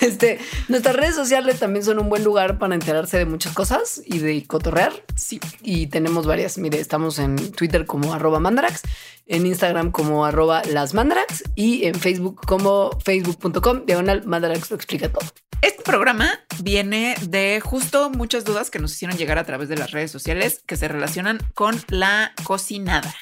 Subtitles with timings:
[0.00, 0.38] Este,
[0.68, 4.44] nuestras redes sociales también son un buen lugar para enterarse de muchas cosas y de
[4.46, 4.92] cotorrear.
[5.14, 5.40] Sí.
[5.62, 6.58] Y tenemos varias.
[6.58, 8.82] Mire, estamos en Twitter como arroba mandarax,
[9.30, 15.08] en Instagram como arroba las mandarax y en Facebook como facebook.com diagonal mandarax lo explica
[15.08, 15.24] todo.
[15.62, 19.92] Este programa viene de justo muchas dudas que nos hicieron llegar a través de las
[19.92, 23.14] redes sociales que se relacionan con la cocinada.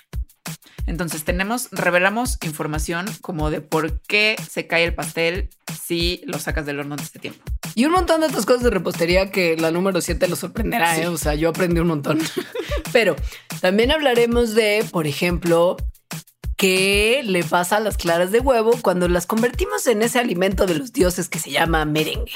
[0.87, 5.51] Entonces tenemos, revelamos información como de por qué se cae el pastel
[5.85, 7.43] si lo sacas del horno de este tiempo.
[7.75, 10.99] Y un montón de otras cosas de repostería que la número 7 lo sorprenderá.
[10.99, 11.09] ¿eh?
[11.09, 12.19] O sea, yo aprendí un montón.
[12.93, 13.15] Pero
[13.61, 15.77] también hablaremos de, por ejemplo,
[16.59, 20.75] qué le pasa a las claras de huevo cuando las convertimos en ese alimento de
[20.75, 22.33] los dioses que se llama merengue.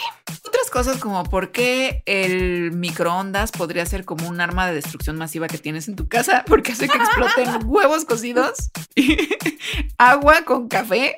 [0.47, 5.49] Otras cosas como por qué el microondas podría ser como un arma de destrucción masiva
[5.49, 9.19] que tienes en tu casa porque hace que exploten huevos cocidos, y
[9.99, 11.17] agua con café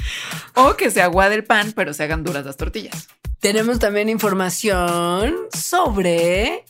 [0.54, 3.08] o que se aguade el pan pero se hagan duras las tortillas.
[3.40, 6.66] Tenemos también información sobre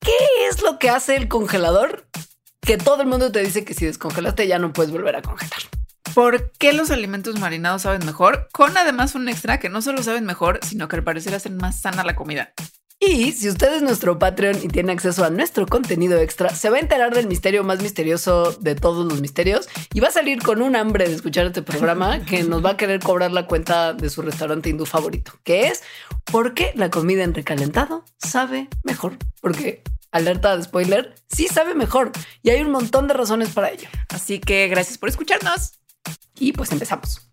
[0.00, 0.16] qué
[0.50, 2.06] es lo que hace el congelador
[2.64, 5.60] que todo el mundo te dice que si descongelaste ya no puedes volver a congelar.
[6.14, 8.48] ¿Por qué los alimentos marinados saben mejor?
[8.52, 11.80] Con además un extra que no solo saben mejor, sino que al parecer hacen más
[11.80, 12.52] sana la comida.
[13.00, 16.76] Y si usted es nuestro Patreon y tiene acceso a nuestro contenido extra, se va
[16.76, 20.62] a enterar del misterio más misterioso de todos los misterios y va a salir con
[20.62, 24.08] un hambre de escuchar este programa que nos va a querer cobrar la cuenta de
[24.08, 25.82] su restaurante hindú favorito, que es
[26.30, 29.16] ¿por qué la comida en recalentado sabe mejor?
[29.40, 29.82] Porque
[30.12, 32.12] alerta de spoiler, sí sabe mejor
[32.42, 33.88] y hay un montón de razones para ello.
[34.10, 35.72] Así que gracias por escucharnos.
[36.38, 37.28] Y pues empezamos.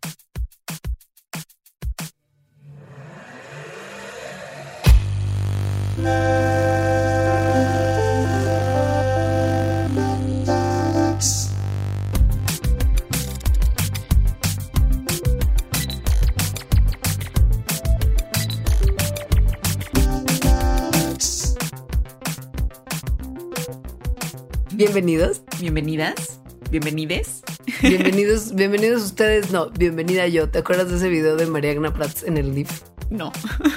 [24.79, 25.41] Bienvenidos.
[25.59, 26.39] Bienvenidas.
[26.71, 27.41] Bienvenides.
[27.81, 29.51] Bienvenidos, bienvenidos ustedes.
[29.51, 30.49] No, bienvenida yo.
[30.49, 32.69] ¿Te acuerdas de ese video de Mariagna Prats en el live?
[33.09, 33.33] No,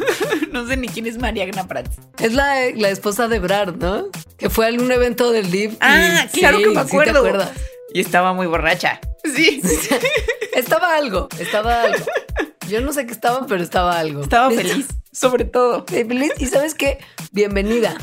[0.52, 1.96] no sé ni quién es Mariagna Prats.
[2.20, 4.10] Es la, la esposa de Brad, ¿no?
[4.36, 5.76] Que fue a algún evento del live.
[5.80, 7.50] Ah, claro que me acuerdo.
[7.92, 9.00] y estaba muy borracha.
[9.24, 9.60] Sí.
[10.54, 12.04] estaba algo, estaba algo.
[12.68, 14.22] Yo no sé qué estaba, pero estaba algo.
[14.22, 15.84] Estaba feliz, sobre todo.
[15.84, 16.32] Feliz.
[16.38, 16.98] Y sabes qué?
[17.32, 17.96] Bienvenida.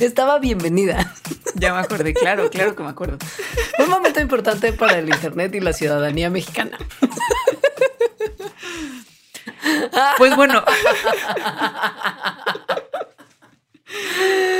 [0.00, 1.14] Estaba bienvenida.
[1.54, 3.18] Ya me acordé, claro, claro que me acuerdo.
[3.80, 6.78] Un momento importante para el Internet y la ciudadanía mexicana.
[10.18, 10.62] Pues bueno.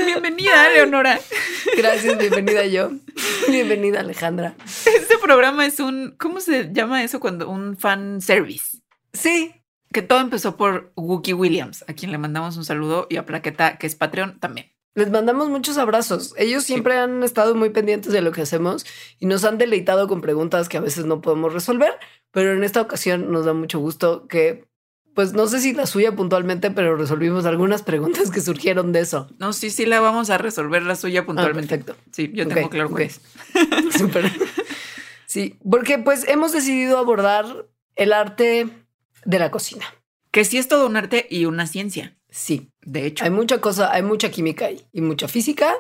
[0.06, 1.20] Bienvenida, Leonora.
[1.76, 2.90] Gracias, bienvenida yo.
[3.48, 4.56] Bienvenida, Alejandra.
[4.86, 8.78] Este programa es un, ¿cómo se llama eso cuando un fan service?
[9.12, 9.54] Sí.
[9.92, 13.78] Que todo empezó por Wookie Williams, a quien le mandamos un saludo y a Plaqueta,
[13.78, 14.72] que es Patreon también.
[14.94, 16.34] Les mandamos muchos abrazos.
[16.36, 18.84] Ellos siempre han estado muy pendientes de lo que hacemos
[19.20, 21.92] y nos han deleitado con preguntas que a veces no podemos resolver,
[22.32, 24.66] pero en esta ocasión nos da mucho gusto que,
[25.14, 29.28] pues no sé si la suya puntualmente, pero resolvimos algunas preguntas que surgieron de eso.
[29.38, 31.74] No, sí, sí la vamos a resolver la suya puntualmente.
[31.74, 32.02] Ah, perfecto.
[32.12, 33.20] Sí, yo tengo claro que es.
[33.96, 34.32] Súper.
[35.26, 38.68] Sí, porque pues hemos decidido abordar el arte
[39.24, 39.84] de la cocina.
[40.30, 42.17] Que sí es todo un arte y una ciencia.
[42.30, 43.24] Sí, de hecho.
[43.24, 45.74] Hay mucha cosa, hay mucha química ahí y mucha física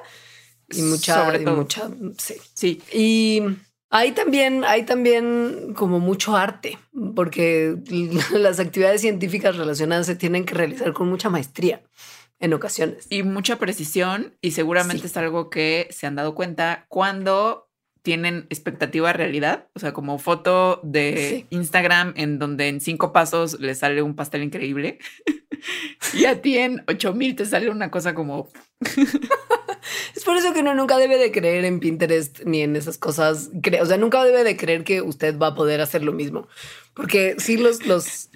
[0.70, 1.56] y mucha, Sobre todo.
[1.56, 2.34] mucha, sí.
[2.54, 2.82] Sí.
[2.92, 3.42] Y
[3.90, 6.78] hay también, hay también como mucho arte,
[7.14, 7.76] porque
[8.32, 11.82] las actividades científicas relacionadas se tienen que realizar con mucha maestría
[12.40, 13.06] en ocasiones.
[13.10, 15.06] Y mucha precisión y seguramente Sí.
[15.08, 17.67] es algo que se han dado cuenta cuando
[18.02, 21.56] tienen expectativa realidad, o sea, como foto de Sí.
[21.56, 24.98] Instagram en donde en cinco pasos le sale un pastel increíble
[26.14, 28.48] y a ti en ocho mil te sale una cosa como
[30.14, 33.50] Es por eso que uno nunca debe de creer en Pinterest ni en esas cosas.
[33.80, 36.46] O sea, nunca debe de creer que usted va a poder hacer lo mismo.
[36.98, 38.28] Porque sí, los, los,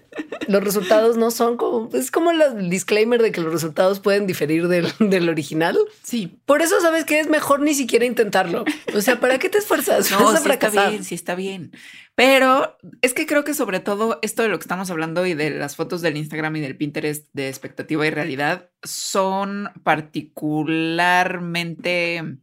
[0.47, 4.69] los resultados no son como, es como el disclaimer de que los resultados pueden diferir
[4.69, 5.76] del, del original.
[6.05, 6.38] Sí.
[6.47, 8.64] Por eso sabes que es mejor ni siquiera intentarlo.
[8.94, 10.09] O sea, ¿para qué te esfuerzas?
[10.12, 11.73] No, Vas a sí está bien, sí está bien.
[12.14, 15.50] Pero es que creo que sobre todo esto de lo que estamos hablando y de
[15.50, 22.37] las fotos del Instagram y del Pinterest de expectativa y realidad son particularmente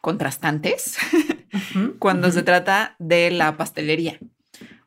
[0.00, 0.98] contrastantes
[2.00, 4.18] cuando se trata de la pastelería.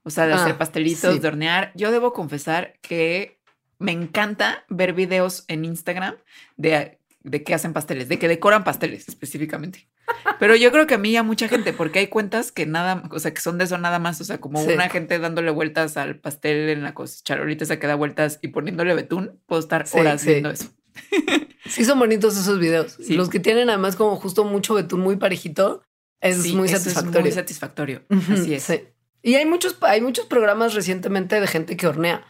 [0.04, 1.20] O sea, de hacer Ah, pastelitos, sí.
[1.20, 1.72] de hornear.
[1.76, 3.40] Yo debo confesar que
[3.80, 6.16] me encanta ver videos en Instagram
[6.58, 9.88] de, de que hacen pasteles, de que decoran pasteles específicamente.
[10.40, 13.04] Pero yo creo que a mí y a mucha gente, porque hay cuentas que nada,
[13.12, 14.74] o sea, que son de eso nada más, o sea, como Sí.
[14.74, 18.94] una gente dándole vueltas al pastel en la charolita esa que da vueltas y poniéndole
[18.96, 20.28] betún, puedo estar horas sí.
[20.32, 20.70] viendo eso.
[21.66, 23.00] Sí, son bonitos esos videos.
[23.10, 25.82] Los que tienen además como justo mucho betún muy parejito
[26.20, 27.22] es Sí, muy satisfactorio.
[27.22, 28.04] muy satisfactorio.
[28.32, 28.64] Así es.
[28.64, 28.82] sí.
[29.24, 32.24] Y hay muchos, hay muchos programas recientemente de gente que hornea.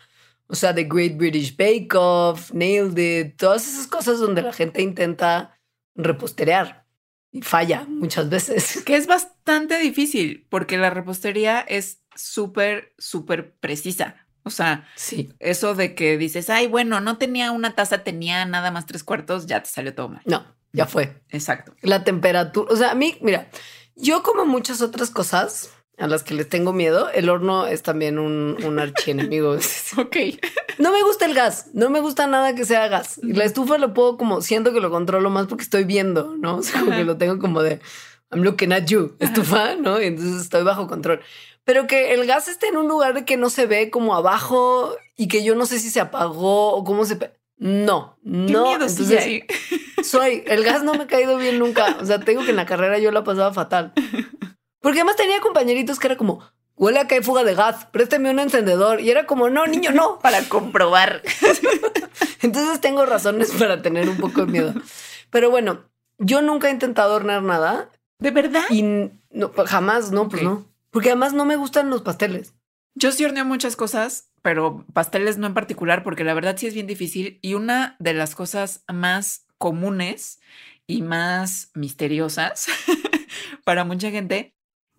[0.48, 4.82] O sea, The Great British Bake Off, Nailed It, todas esas cosas donde la gente
[4.82, 5.60] intenta
[5.96, 6.86] reposterear
[7.32, 8.84] y falla muchas veces.
[8.86, 14.16] Que es bastante difícil porque la repostería es súper, súper precisa.
[14.44, 15.30] O sea, Sí.
[15.40, 19.48] eso de que dices, ay, bueno, no tenía una taza, tenía nada más tres cuartos,
[19.48, 20.22] ya te salió todo mal.
[20.26, 21.22] No, ya fue.
[21.30, 21.74] Exacto.
[21.82, 22.72] La temperatura.
[22.72, 23.48] O sea, a mí, mira,
[23.96, 28.18] yo como muchas otras cosas a las que les tengo miedo, el horno es también
[28.20, 29.58] un, un archienemigo.
[29.98, 30.18] Ok.
[30.80, 33.20] No me gusta el gas, no me gusta nada que sea gas.
[33.22, 36.58] Y la estufa lo puedo como, siento que lo controlo más porque estoy viendo, ¿no?
[36.58, 37.80] O sea, como que lo tengo como de,
[38.32, 40.02] I'm looking at you, estufa, ¿no?
[40.02, 41.22] Y entonces estoy bajo control.
[41.64, 44.96] Pero que el gas esté en un lugar de que no se ve como abajo
[45.16, 47.18] y que yo no sé si se apagó o cómo se...
[47.18, 48.64] pe- No, Qué no.
[48.64, 49.44] miedo entonces,
[50.04, 51.98] soy, el gas no me ha caído bien nunca.
[52.02, 53.94] O sea, tengo que en la carrera yo la pasaba fatal.
[54.84, 56.44] Porque además tenía compañeritos que era como,
[56.76, 59.00] huele a que hay fuga de gas, préstame un encendedor.
[59.00, 60.20] Y era como, no, niño, no.
[60.22, 61.22] Para comprobar.
[62.42, 64.74] Entonces tengo razones para tener un poco de miedo.
[65.30, 65.86] Pero bueno,
[66.18, 67.90] yo nunca he intentado hornear nada
[68.20, 68.64] ¿De verdad?
[68.70, 68.84] y
[69.32, 70.68] no, jamás, no, pues no.
[70.92, 72.54] Porque además no me gustan los pasteles.
[72.94, 76.74] Yo sí horneo muchas cosas, pero pasteles no en particular, porque la verdad sí es
[76.74, 77.40] bien difícil.
[77.42, 80.42] Y una de las cosas más comunes
[80.86, 82.68] y más misteriosas
[83.64, 84.54] para mucha gente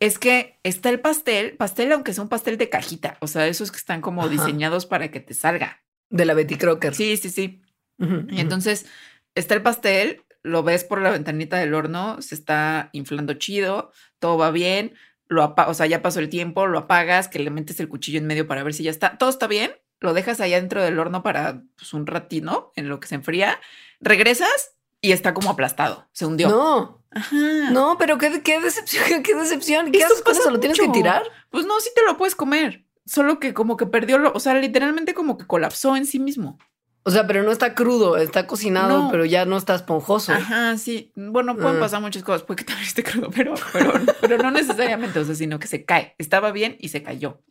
[0.04, 3.70] es que está el pastel, pastel aunque sea un pastel de cajita, o sea, esos
[3.70, 4.30] que están como Ajá.
[4.30, 5.82] diseñados para que te salga.
[6.10, 6.94] De la Betty Crocker.
[6.94, 7.62] Sí, sí, sí.
[7.98, 8.86] Y entonces
[9.34, 14.36] está el pastel, lo ves por la ventanita del horno, se está inflando chido, todo
[14.36, 14.94] va bien,
[15.26, 18.26] lo o sea, ya pasó el tiempo, lo apagas, que le metes el cuchillo en
[18.26, 21.22] medio para ver si ya está, todo está bien, lo dejas allá dentro del horno
[21.22, 23.58] para pues, un ratito en lo que se enfría,
[24.00, 24.73] regresas
[25.04, 26.48] y está como aplastado, se hundió.
[26.48, 27.70] No, Ajá.
[27.70, 29.92] no, pero qué, qué decepción, qué decepción.
[29.92, 30.50] ¿Qué Esto haces con eso?
[30.50, 31.22] ¿Lo tienes que tirar?
[31.50, 34.54] Pues no, sí te lo puedes comer, solo que como que perdió lo, o sea,
[34.54, 36.58] literalmente como que colapsó en sí mismo.
[37.06, 39.10] O sea, pero no está crudo, está cocinado, No.
[39.10, 40.32] pero ya no está esponjoso.
[40.32, 41.12] Ajá, sí.
[41.14, 41.80] Bueno, pueden Ah.
[41.80, 42.44] pasar muchas cosas.
[42.44, 43.92] Puede que también esté crudo, pero, pero,
[44.22, 46.14] pero no necesariamente, o sea, sino que se cae.
[46.16, 47.42] Estaba bien y se cayó.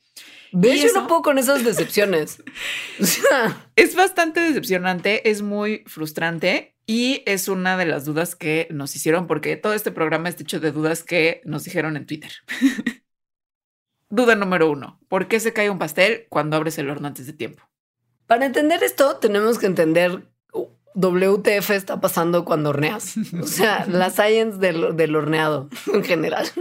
[0.53, 0.77] ¿Ves?
[0.77, 1.01] ¿Y Yo eso?
[1.01, 2.41] no puedo con esas decepciones.
[3.75, 9.27] Es bastante decepcionante, es muy frustrante y es una de las dudas que nos hicieron,
[9.27, 12.31] porque todo este programa está hecho de dudas que nos dijeron en Twitter.
[14.09, 17.33] Duda número uno: ¿por qué se cae un pastel cuando abres el horno antes de
[17.33, 17.63] tiempo?
[18.33, 23.16] para entender esto, tenemos que entender uh, WTF está pasando cuando horneas.
[23.42, 26.47] O sea, la science del, del horneado en general.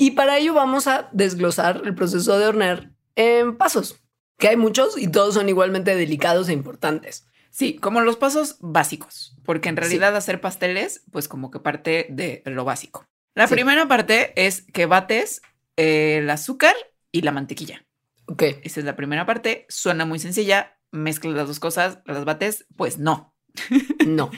[0.00, 4.04] Y para ello vamos a desglosar el proceso de hornear en pasos,
[4.38, 7.26] que hay muchos y todos son igualmente delicados e importantes.
[7.50, 9.80] Sí, como los pasos básicos, porque en Sí.
[9.80, 13.06] realidad hacer pasteles, pues como que parte de lo básico.
[13.34, 13.54] La Sí.
[13.54, 15.40] primera parte es que bates
[15.76, 16.74] eh, el azúcar
[17.12, 17.84] y la mantequilla.
[18.26, 19.64] Ok, Esa es la primera parte.
[19.68, 20.76] Suena muy sencilla.
[20.90, 22.66] Mezclas las dos cosas, las bates.
[22.76, 23.34] Pues no,
[24.06, 24.30] no.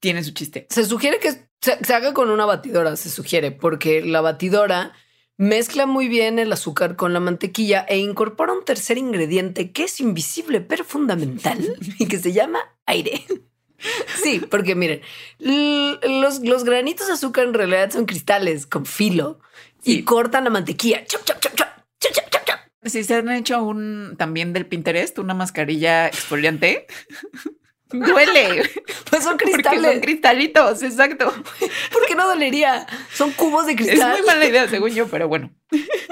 [0.00, 0.66] tiene su chiste.
[0.70, 4.92] Se sugiere que se, se haga con una batidora, se sugiere, porque la batidora
[5.36, 10.00] mezcla muy bien el azúcar con la mantequilla e incorpora un tercer ingrediente que es
[10.00, 11.58] invisible pero fundamental
[11.98, 13.24] y que se llama aire.
[14.22, 15.02] Sí, porque miren,
[15.38, 19.38] los, los granitos de azúcar en realidad son cristales con filo
[19.84, 21.04] y cortan la mantequilla.
[22.82, 26.86] Si se han hecho un también del Pinterest, una mascarilla exfoliante,
[27.90, 28.70] duele.
[29.10, 30.00] Pues son Porque son cristales.
[30.02, 31.32] cristalitos, exacto.
[31.92, 32.86] ¿Por qué no dolería?
[33.14, 34.18] Son cubos de Es cristal.
[34.18, 35.50] muy mala idea, según yo, pero bueno.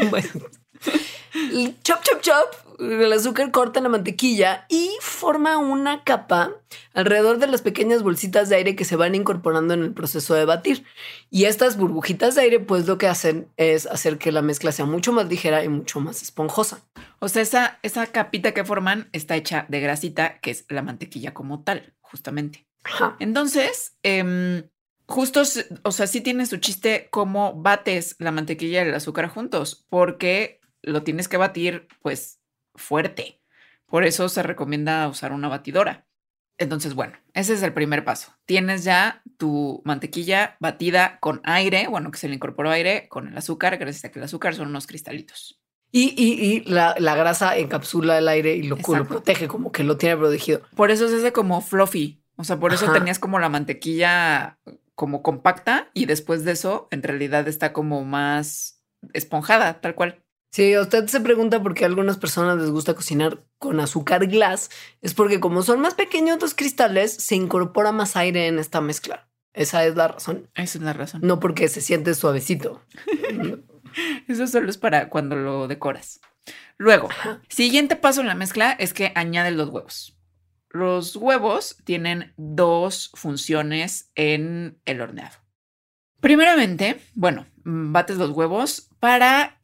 [1.83, 6.53] Chop, chop, chop el azúcar corta la mantequilla y forma una capa
[6.93, 10.45] alrededor de las pequeñas bolsitas de aire que se van incorporando en el proceso de
[10.45, 10.85] batir.
[11.31, 14.87] Y estas burbujitas de aire, pues lo que hacen es hacer que la mezcla sea
[14.87, 16.81] mucho más ligera y mucho más esponjosa.
[17.19, 21.35] O sea, esa, esa capita que forman está hecha de grasita, que es la mantequilla
[21.35, 22.67] como tal, justamente.
[22.85, 23.17] Ajá.
[23.19, 24.69] Entonces, em,
[25.07, 25.43] justo,
[25.83, 30.61] o sea, sí tiene su chiste cómo bates la mantequilla y el azúcar juntos, porque
[30.83, 32.41] lo tienes que batir, pues,
[32.75, 33.41] fuerte.
[33.87, 36.07] Por eso se recomienda usar una batidora.
[36.57, 38.33] Entonces, bueno, ese es el primer paso.
[38.47, 43.37] Tienes ya tu mantequilla batida con aire, bueno, que se le incorporó aire con el
[43.37, 45.61] azúcar, gracias a que el azúcar son unos cristalitos.
[45.91, 49.97] Y, y, y la, la grasa encapsula el aire y lo, protege, como que lo
[49.97, 50.63] tiene protegido.
[50.75, 52.21] Por eso se hace como fluffy.
[52.37, 52.95] O sea, por eso Ajá.
[52.95, 54.59] tenías como la mantequilla
[54.97, 60.24] como compacta y después de eso en realidad está como más esponjada, tal cual.
[60.55, 64.71] Si usted se pregunta por qué a algunas personas les gusta cocinar con azúcar glass,
[65.03, 69.29] es porque como son más pequeños los cristales, se incorpora más aire en esta mezcla.
[69.53, 70.49] Esa es la razón.
[70.55, 71.23] Esa es la razón.
[71.25, 72.81] No porque se siente suavecito.
[74.29, 76.21] Eso solo es para cuando lo decoras.
[76.79, 77.09] Luego,
[77.49, 80.17] siguiente paso en la mezcla es que añades los huevos.
[80.71, 85.37] Los huevos tienen dos funciones en el horneado.
[86.21, 89.59] Primeramente, bueno, bates los huevos para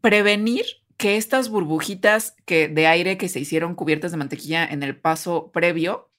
[0.00, 0.64] prevenir
[0.96, 5.50] que estas burbujitas que, de aire que se hicieron cubiertas de mantequilla en el paso
[5.50, 6.10] previo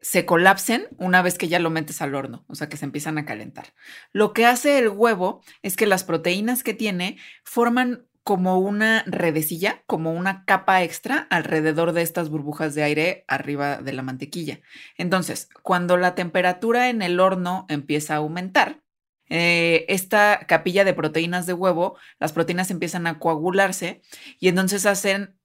[0.00, 3.18] se colapsen una vez que ya lo metes al horno, o sea que se empiezan
[3.18, 3.74] a calentar.
[4.12, 9.82] Lo que hace el huevo es que las proteínas que tiene forman como una redecilla,
[9.86, 14.60] como una capa extra alrededor de estas burbujas de aire arriba de la mantequilla.
[14.96, 18.82] Entonces, cuando la temperatura en el horno empieza a aumentar,
[19.30, 24.02] eh, esta capilla de proteínas de huevo, las proteínas empiezan a coagularse
[24.38, 25.36] y entonces hacen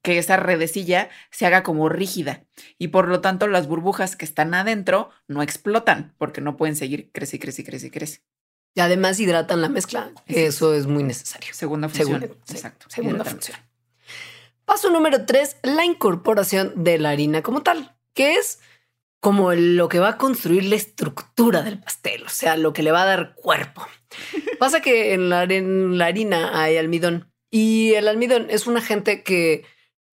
[0.00, 2.44] que esa redecilla se haga como rígida
[2.78, 7.10] y por lo tanto las burbujas que están adentro no explotan porque no pueden seguir
[7.12, 8.22] crece, crece, crece, crece.
[8.74, 10.12] Y además hidratan la mezcla.
[10.26, 11.52] que Eso es muy necesario.
[11.52, 12.20] Segunda función.
[12.20, 12.86] Segunda, Exacto.
[12.88, 13.58] segunda función.
[14.64, 18.60] Paso número tres, la incorporación de la harina como tal, que es
[19.22, 22.90] como lo que va a construir la estructura del pastel, o sea, lo que le
[22.90, 23.86] va a dar cuerpo.
[24.58, 29.22] Pasa que en la, en la harina hay almidón y el almidón es un agente
[29.22, 29.64] que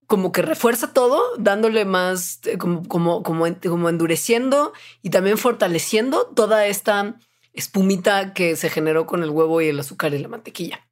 [0.05, 6.27] como que refuerza todo, dándole más, eh, como, como, como, como endureciendo y también fortaleciendo
[6.35, 7.19] toda esta
[7.53, 10.87] espumita que se generó con el huevo y el azúcar y la mantequilla.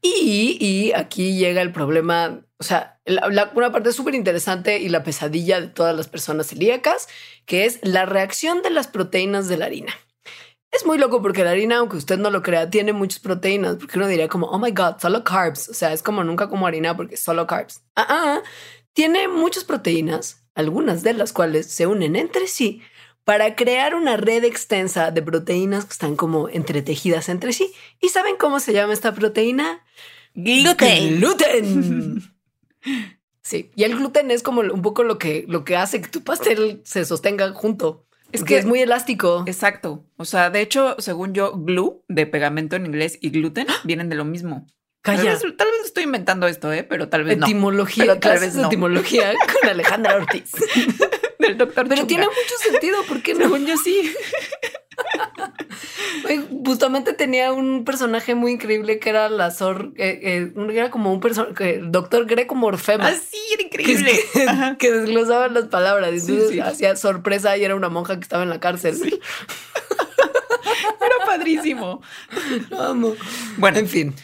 [0.00, 5.60] Y, aquí llega el problema, o sea, la- una parte súper interesante y la pesadilla
[5.60, 7.08] de todas las personas celíacas,
[7.46, 9.92] que es la reacción de las proteínas de la harina.
[10.70, 13.98] Es muy loco porque la harina, aunque usted no lo crea, tiene muchas proteínas, porque
[13.98, 15.68] uno diría como, oh my God, solo carbs.
[15.70, 17.82] O sea, es como nunca como harina porque solo carbs.
[17.96, 18.42] Ah, ah,
[18.92, 22.82] tiene muchas proteínas, algunas de las cuales se unen entre sí
[23.28, 27.70] para crear una red extensa de proteínas que están como entretejidas entre sí.
[28.00, 29.84] ¿Y saben cómo se llama esta proteína?
[30.34, 31.16] Gluten.
[31.20, 32.22] Gluten.
[33.42, 36.22] Sí, y el gluten es como un poco lo que, lo que hace que tu
[36.22, 38.06] pastel se sostenga junto.
[38.32, 39.44] Es que- es muy elástico.
[39.46, 40.06] Exacto.
[40.16, 44.16] O sea, de hecho, según yo, glue de pegamento en inglés y gluten vienen de
[44.16, 44.66] lo mismo.
[45.02, 45.30] Tal Calla.
[45.32, 46.82] vez, tal vez estoy inventando esto, ¿eh?
[46.84, 47.46] pero tal vez no.
[47.46, 48.66] Etimología, tal vez no.
[48.66, 50.50] etimología con Alejandra Ortiz.
[51.38, 52.06] Del doctor Pero Chunga.
[52.08, 53.40] tiene mucho sentido, ¿por qué no?
[53.40, 54.12] Según yo sí.
[56.66, 61.20] Justamente tenía un personaje muy increíble que era la Sor, eh, eh, era como un
[61.20, 63.06] personaje, doctor Greco Morfema.
[63.08, 64.12] Ah, sí, era increíble.
[64.32, 66.12] que- que desglosaba las palabras.
[66.14, 66.60] y Sí, Entonces sí.
[66.60, 68.96] hacía sorpresa y era una monja que estaba en la cárcel.
[71.00, 72.02] Era padrísimo.
[72.78, 73.14] Amo.
[73.56, 74.14] Bueno, En fin.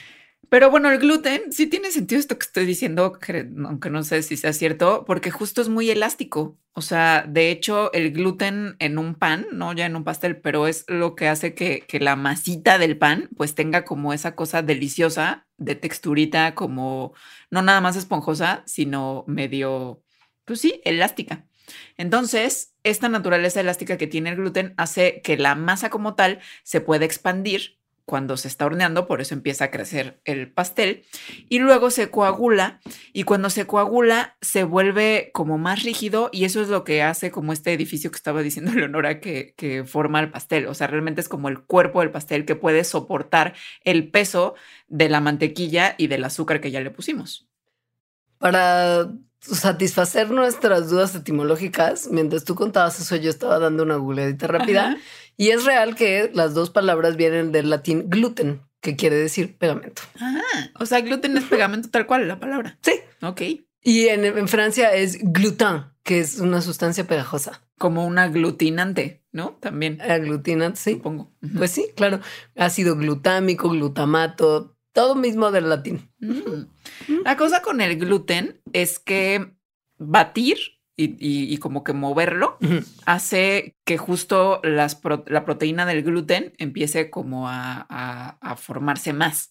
[0.54, 4.22] Pero bueno, el gluten sí tiene sentido esto que estoy diciendo, que- aunque no sé
[4.22, 6.56] si sea cierto, porque justo es muy elástico.
[6.74, 10.68] O sea, de hecho, el gluten en un pan, no ya en un pastel, pero
[10.68, 14.62] es lo que hace que, que la masita del pan pues tenga como esa cosa
[14.62, 17.14] deliciosa de texturita, como
[17.50, 20.04] no nada más esponjosa, sino medio,
[20.44, 21.48] pues sí, elástica.
[21.96, 26.80] Entonces, esta naturaleza elástica que tiene el gluten hace que la masa como tal se
[26.80, 31.04] pueda expandir cuando se está horneando, por eso empieza a crecer el pastel
[31.48, 32.80] y luego se coagula
[33.12, 37.30] y cuando se coagula se vuelve como más rígido y eso es lo que hace
[37.30, 41.20] como este edificio que estaba diciendo Leonora que, que forma el pastel, o sea, realmente
[41.20, 44.54] es como el cuerpo del pastel que puede soportar el peso
[44.88, 47.48] de la mantequilla y del azúcar que ya le pusimos.
[48.38, 49.08] Para
[49.44, 54.88] satisfacer nuestras dudas etimológicas, mientras tú contabas eso, yo estaba dando una googleadita rápida.
[54.88, 54.98] Ajá.
[55.36, 60.02] Y es real que las dos palabras vienen del latín gluten, que quiere decir pegamento.
[60.20, 60.40] Ah,
[60.78, 62.78] o sea, gluten es pegamento tal cual la palabra.
[62.82, 63.00] Sí.
[63.22, 63.42] Ok.
[63.82, 67.62] Y en, en Francia es gluten, que es una sustancia pegajosa.
[67.76, 69.58] Como un aglutinante, ¿no?
[69.60, 70.92] También, Aglutinante, sí.
[70.92, 71.32] supongo.
[71.56, 72.20] Pues sí, claro.
[72.56, 76.08] Ácido glutámico, glutamato, todo mismo del latín.
[76.20, 77.20] Mm.
[77.24, 79.52] La cosa con el gluten es que
[79.98, 80.56] batir
[80.96, 82.56] y, y- y como que moverlo
[83.04, 89.12] hace que justo las pro- la proteína del gluten empiece como a, a- a formarse
[89.12, 89.50] más.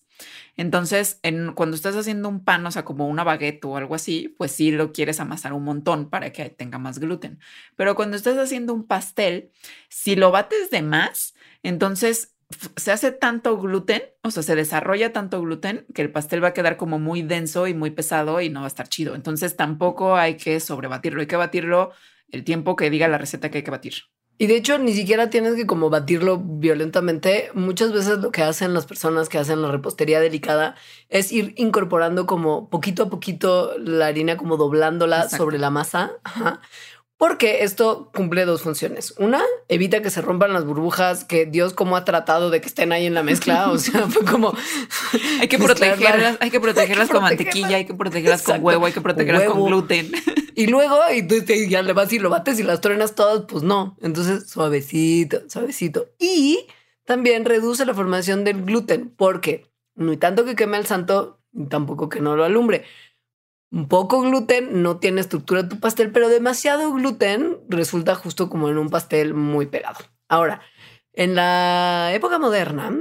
[0.55, 4.33] Entonces, en, cuando estás haciendo un pan, o sea, como una baguette o algo así,
[4.37, 7.39] pues sí lo quieres amasar un montón para que tenga más gluten.
[7.75, 9.49] Pero cuando estás haciendo un pastel,
[9.89, 11.33] si lo bates de más,
[11.63, 12.32] entonces
[12.75, 16.53] se hace tanto gluten, o sea, se desarrolla tanto gluten que el pastel va a
[16.53, 19.15] quedar como muy denso y muy pesado y no va a estar chido.
[19.15, 21.91] Entonces tampoco hay que sobrebatirlo, hay que batirlo
[22.29, 23.93] el tiempo que diga la receta que hay que batir.
[24.39, 27.51] Y de hecho, ni siquiera tienes que como batirlo violentamente.
[27.53, 30.75] Muchas veces lo que hacen las personas que hacen la repostería delicada
[31.09, 35.37] es ir incorporando como poquito a poquito la harina, como doblándola Exacto.
[35.37, 36.13] sobre la masa.
[36.23, 36.61] Ajá.
[37.23, 39.13] Porque esto cumple dos funciones.
[39.17, 42.91] Una, evita que se rompan las burbujas que Dios como ha tratado de que estén
[42.91, 43.71] ahí en la mezcla.
[43.71, 44.53] O sea, fue como...
[45.39, 48.99] Hay que protegerlas, hay que protegerlas con mantequilla, hay que protegerlas con huevo, hay que
[48.99, 50.11] protegerlas con gluten.
[50.55, 53.45] Y luego, y tú te- ya le vas y lo bates y las truenas todas,
[53.47, 53.97] pues no.
[54.01, 56.09] Entonces, suavecito, suavecito.
[56.19, 56.67] Y
[57.05, 61.67] también reduce la formación del gluten, porque no hay tanto que queme al santo, ni
[61.67, 62.83] tampoco que no lo alumbre.
[63.73, 68.77] Un poco gluten no tiene estructura tu pastel, pero demasiado gluten resulta justo como en
[68.77, 69.97] un pastel muy pegado.
[70.29, 70.61] Ahora,
[71.11, 72.95] en la época moderna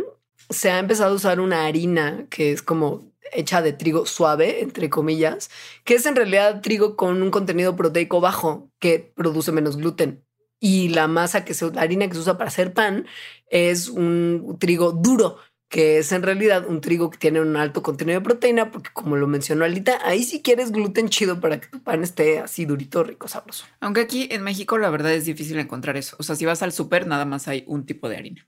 [0.48, 4.88] se ha empezado a usar una harina que es como hecha de trigo suave, entre
[4.88, 5.50] comillas,
[5.84, 10.24] que es en realidad trigo con un contenido proteico bajo que produce menos gluten.
[10.58, 13.04] Y la masa que se, la harina que se usa para hacer pan
[13.46, 15.36] es un trigo duro,
[15.72, 19.16] que es en realidad un trigo que tiene un alto contenido de proteína, porque como
[19.16, 23.02] lo mencionó Alita, ahí sí quieres gluten chido para que tu pan esté así durito,
[23.02, 23.64] rico, sabroso.
[23.80, 26.14] Aunque aquí en México la verdad es difícil encontrar eso.
[26.18, 28.46] O sea, si vas al súper, nada más hay un tipo de harina.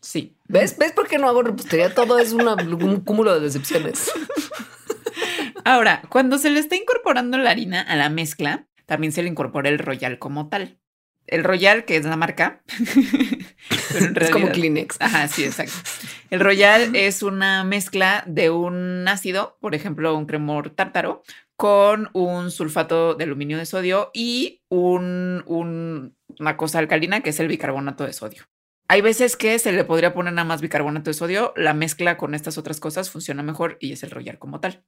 [0.00, 0.34] Sí.
[0.48, 0.78] ¿Ves?
[0.78, 1.94] ¿Ves por qué no hago repostería?
[1.94, 4.10] Todo es una- un cúmulo de decepciones.
[5.64, 9.68] Ahora, cuando se le está incorporando la harina a la mezcla, también se le incorpora
[9.68, 10.78] el royal como tal.
[11.30, 12.62] El royal, que es la marca,
[13.92, 14.96] pero en Es como Kleenex.
[15.00, 15.72] Ajá, sí, exacto.
[16.30, 21.22] El royal es una mezcla de un ácido, por ejemplo, un cremor tártaro,
[21.56, 27.40] con un sulfato de aluminio de sodio y un, un- una cosa alcalina que es
[27.40, 28.44] el bicarbonato de sodio.
[28.88, 32.34] Hay veces que se le podría poner nada más bicarbonato de sodio, la mezcla con
[32.34, 34.84] estas otras cosas funciona mejor y es el royal como tal.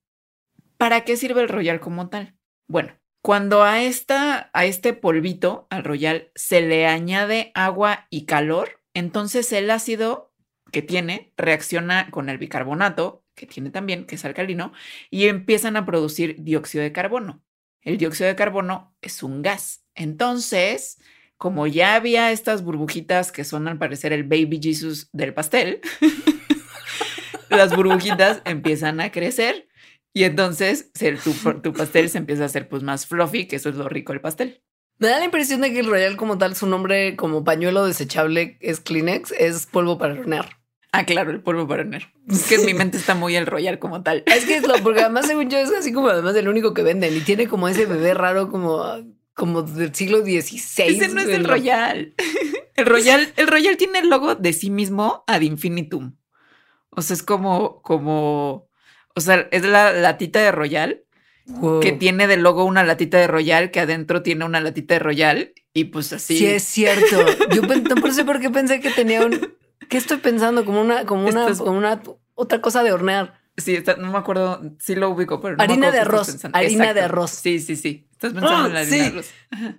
[0.76, 2.36] ¿Para qué sirve el royal como tal?
[2.68, 8.80] Bueno, cuando a, esta, a este polvito, al royal, se le añade agua y calor,
[8.94, 10.32] entonces el ácido
[10.72, 14.72] que tiene reacciona con el bicarbonato, que tiene también, que es alcalino,
[15.08, 17.44] y empiezan a producir dióxido de carbono.
[17.80, 19.84] El dióxido de carbono es un gas.
[19.94, 21.00] Entonces,
[21.36, 25.80] como ya había estas burbujitas que son al parecer el baby Jesus del pastel,
[27.50, 29.68] las burbujitas empiezan a crecer
[30.12, 33.68] y entonces se- tu, tu pastel se empieza a hacer pues más fluffy, que eso
[33.68, 34.62] es lo rico del pastel.
[34.98, 38.56] Me da la impresión de que el Royal como tal, su nombre como pañuelo desechable
[38.60, 40.58] es Kleenex, es polvo para hornear.
[40.92, 42.12] Ah, claro, el polvo para hornear.
[42.28, 44.22] Es que en mi mente está muy el royal como tal.
[44.26, 46.82] Es que es lo, porque además según yo es así como además el único que
[46.82, 48.84] venden y tiene como ese bebé raro como,
[49.32, 50.82] como del siglo XVI.
[50.86, 52.14] Ese no es el royal.
[52.74, 56.16] El royal, el royal tiene el logo de sí mismo ad infinitum.
[56.88, 58.66] O sea, es como, como,
[59.14, 61.02] o sea, es la latita de royal
[61.44, 61.80] Wow.
[61.80, 65.52] que tiene de logo una latita de royal que adentro tiene una latita de royal
[65.74, 66.38] y pues así.
[66.38, 67.26] Sí, es cierto.
[67.50, 69.52] Yo no sé por qué pensé que tenía un...
[69.88, 70.64] ¿Qué estoy pensando?
[70.64, 72.00] Como una, como una, como una
[72.34, 73.40] otra cosa de hornear.
[73.56, 76.44] Sí, está- no me acuerdo, sí lo ubico, pero no me Harina acuerdo de arroz,
[76.52, 77.30] harina de arroz.
[77.32, 78.06] Sí, sí, sí.
[78.12, 78.98] Estás pensando Ah, en la harina sí.
[79.00, 79.30] de arroz.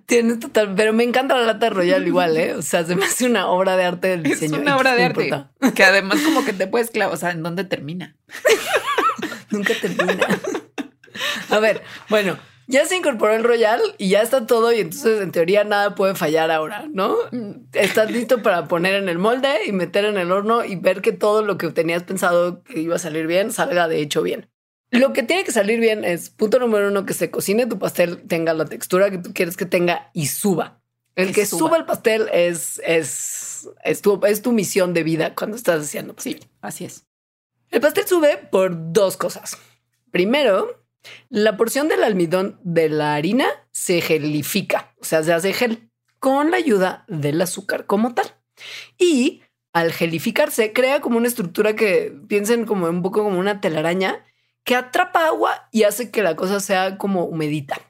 [0.04, 2.54] Tienes total, pero me encanta la lata royal igual, ¿eh?
[2.54, 4.60] O sea, se me hace una obra de arte del Es diseño.
[4.60, 5.24] una obra de no arte.
[5.28, 5.50] importa.
[5.74, 8.16] Que además como que te puedes clavar, o sea, ¿en dónde termina?
[9.54, 10.26] Nunca termina.
[11.50, 12.36] A ver, bueno,
[12.66, 16.14] ya se incorporó el Royal y ya está todo y entonces en teoría nada puede
[16.14, 17.16] fallar ahora, ¿no?
[17.72, 21.12] Estás listo para poner en el molde y meter en el horno y ver que
[21.12, 24.48] todo lo que tenías pensado que iba a salir bien salga de hecho bien.
[24.90, 28.22] Lo que tiene que salir bien es, punto número uno, que se cocine tu pastel,
[28.28, 30.80] tenga la textura que tú quieres que tenga y suba.
[31.16, 31.58] El Que que suba.
[31.58, 36.14] suba el pastel es, es, es, tu, es tu misión de vida cuando estás haciendo
[36.14, 36.40] pastel.
[36.40, 37.06] Sí, así es.
[37.74, 39.58] El pastel sube por dos cosas.
[40.12, 40.86] Primero,
[41.28, 46.52] la porción del almidón de la harina se gelifica, o sea, se hace gel con
[46.52, 48.26] la ayuda del azúcar como tal.
[48.96, 54.24] Y al gelificarse, crea como una estructura que piensen como un poco como una telaraña
[54.62, 57.80] que atrapa agua y hace que la cosa sea como humedita.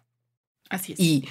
[0.70, 0.98] Así es.
[0.98, 1.28] Y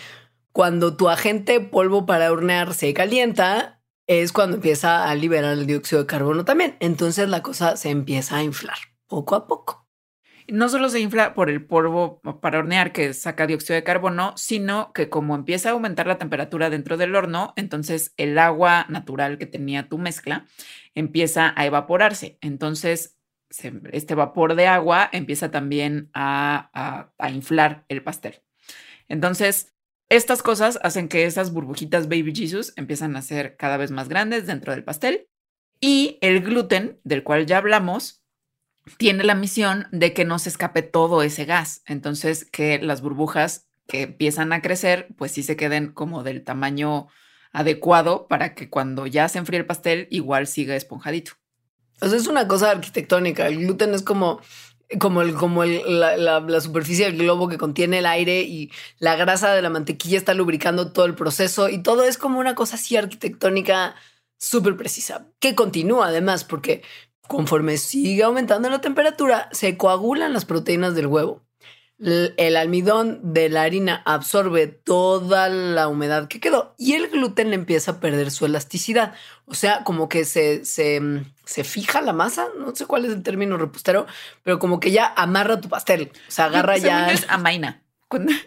[0.51, 6.01] cuando tu agente polvo para hornear se calienta, es cuando empieza a liberar el dióxido
[6.01, 6.77] de carbono también.
[6.79, 9.87] Entonces la cosa se empieza a inflar poco a poco.
[10.49, 14.91] no solo se infla por el polvo para hornear que saca dióxido de carbono, sino
[14.93, 19.45] que como empieza a aumentar la temperatura dentro del horno, entonces el agua natural que
[19.45, 20.45] tenía tu mezcla
[20.95, 22.37] empieza a evaporarse.
[22.41, 23.19] Entonces
[23.91, 28.41] este vapor de agua empieza también a, a inflar el pastel.
[29.07, 29.72] Entonces,
[30.09, 34.45] estas cosas hacen que esas burbujitas Baby Jesus empiezan a ser cada vez más grandes
[34.45, 35.27] dentro del pastel.
[35.79, 38.23] Y el gluten, del cual ya hablamos,
[38.97, 41.81] tiene la misión de que no se escape todo ese gas.
[41.85, 47.07] Entonces, que las burbujas que empiezan a crecer, pues sí se queden como del tamaño
[47.51, 51.33] adecuado para que cuando ya se enfríe el pastel, igual siga esponjadito.
[52.01, 53.47] O es una cosa arquitectónica.
[53.47, 54.41] El gluten es como,
[54.99, 59.53] como, el, como la, la, superficie del globo que contiene el aire y la grasa
[59.53, 62.95] de la mantequilla está lubricando todo el proceso y todo es como una cosa así
[62.95, 63.95] arquitectónica
[64.37, 66.83] súper precisa, que continúa además porque
[67.27, 71.42] conforme sigue aumentando la temperatura, se coagulan las proteínas del huevo
[72.03, 77.91] el almidón de la harina absorbe toda la humedad que quedó y el gluten empieza
[77.91, 79.13] a perder su elasticidad.
[79.45, 81.01] O sea, como que se, se,
[81.45, 84.05] se, fija la masa, no sé cuál es el término repostero,
[84.43, 86.11] pero como que ya amarra tu pastel.
[86.27, 87.11] O sea, agarra ya.
[87.11, 87.81] Es amaina.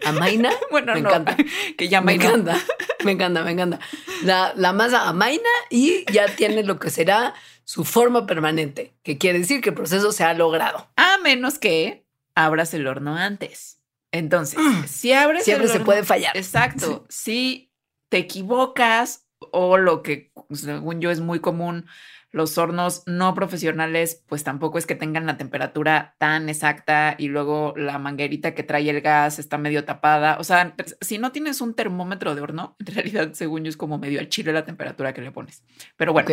[0.05, 0.51] ¿Amaina?
[0.71, 1.35] bueno, me encanta.
[1.77, 2.57] Que ya me encanta.
[3.03, 3.79] Me encanta, me encanta.
[4.23, 9.39] La, la masa amaina y ya tiene lo que será su forma permanente, que quiere
[9.39, 10.87] decir que el proceso se ha logrado.
[10.95, 12.06] A menos que
[12.37, 13.81] abras el horno antes.
[14.11, 14.83] Entonces, mm.
[14.85, 16.37] si abres Siempre se puede fallar.
[16.37, 17.05] Exacto.
[17.09, 17.73] Si
[18.09, 21.87] te equivocas o lo que según yo es muy común,
[22.31, 27.73] los hornos no profesionales, pues tampoco es que tengan la temperatura tan exacta y luego
[27.75, 30.37] la manguerita que trae el gas está medio tapada.
[30.39, 33.97] O sea, si no tienes un termómetro de horno, en realidad, según yo, es como
[33.97, 35.63] medio al chile la temperatura que le pones.
[35.95, 36.29] Pero bueno,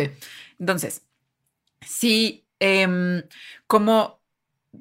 [0.59, 1.05] entonces,
[1.81, 3.23] si em,
[3.67, 4.21] como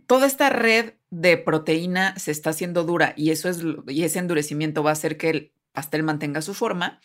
[0.06, 4.82] toda esta red de proteína se está haciendo dura y eso es y ese endurecimiento
[4.82, 7.00] va a hacer que el pastel mantenga su forma.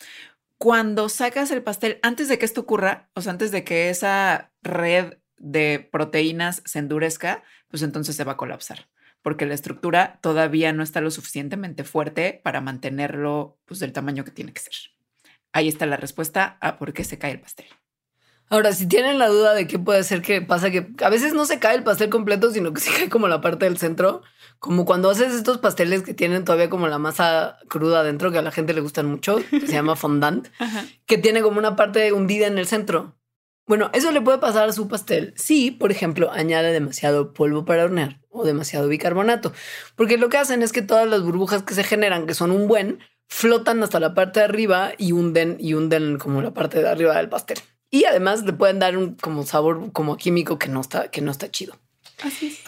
[0.58, 4.52] Cuando sacas el pastel, antes de que esto ocurra, o sea, antes de que esa
[4.64, 8.90] red de proteínas se endurezca, pues entonces se va a colapsar,
[9.22, 14.32] porque la estructura todavía no está lo suficientemente fuerte para mantenerlo pues del tamaño que
[14.32, 14.74] tiene que ser.
[15.54, 17.68] Ahí está la respuesta a por qué se cae el pastel.
[18.52, 21.46] Ahora, si tienen la duda de qué puede ser que pasa, que a veces no
[21.46, 24.24] se cae el pastel completo, sino que se cae como la parte del centro,
[24.58, 28.42] como cuando haces estos pasteles que tienen todavía como la masa cruda adentro, que a
[28.42, 30.48] la gente le gustan mucho, que se llama fondant,
[31.06, 33.16] que tiene como una parte hundida en el centro.
[33.68, 37.84] Bueno, eso le puede pasar a su pastel si, por ejemplo, añade demasiado polvo para
[37.84, 39.54] hornear o demasiado bicarbonato,
[39.96, 42.68] porque lo que hacen es que todas las burbujas que se generan, que son un
[42.68, 46.90] buen, flotan hasta la parte de arriba y hunden y hunden como la parte de
[46.90, 47.60] arriba del pastel.
[47.92, 51.32] Y además le pueden dar un como sabor como químico que no está, que no
[51.32, 51.76] está chido.
[52.24, 52.60] Así es.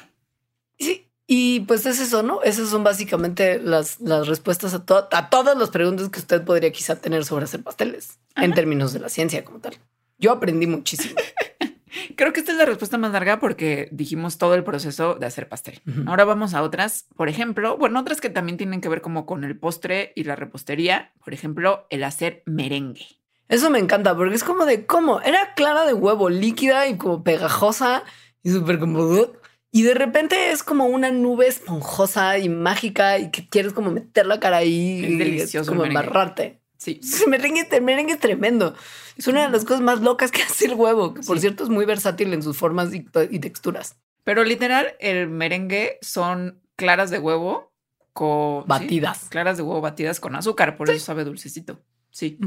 [0.80, 2.42] Sí, y pues es eso, ¿no?
[2.44, 6.98] Esas son básicamente las, las respuestas a, a todas las preguntas que usted podría quizá
[6.98, 9.76] tener sobre hacer pasteles en términos de la ciencia como tal.
[10.18, 11.16] Yo aprendí muchísimo.
[12.16, 15.48] Creo que esta es la respuesta más larga porque dijimos todo el proceso de hacer
[15.48, 15.82] pastel.
[16.06, 19.44] Ahora vamos a otras, por ejemplo, bueno, otras que también tienen que ver como con
[19.44, 23.21] el postre y la repostería, por ejemplo, el hacer merengue.
[23.52, 27.22] Eso me encanta porque es como de cómo era clara de huevo, líquida y como
[27.22, 28.04] pegajosa
[28.44, 29.28] y súper como.
[29.74, 34.26] Y de repente es como una nube esponjosa y mágica y que quieres como meter
[34.26, 35.04] la cara ahí.
[35.04, 35.70] Es delicioso.
[35.70, 36.62] como embarrarte.
[36.78, 37.02] Sí.
[37.26, 38.74] El merengue, el merengue es tremendo.
[39.18, 41.70] Es una de las cosas más locas que hace el huevo, que por cierto es
[41.70, 43.02] muy versátil en sus formas y,
[43.40, 43.98] texturas.
[44.24, 47.74] Pero literal, el merengue son claras de huevo
[48.14, 48.66] con.
[48.66, 49.28] Batidas.
[49.30, 51.82] Claras de huevo batidas con azúcar, por eso sabe dulcecito.
[52.12, 52.38] Sí.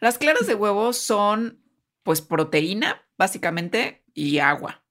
[0.00, 1.62] Las claras de huevo son
[2.02, 4.84] pues proteína, básicamente, y agua.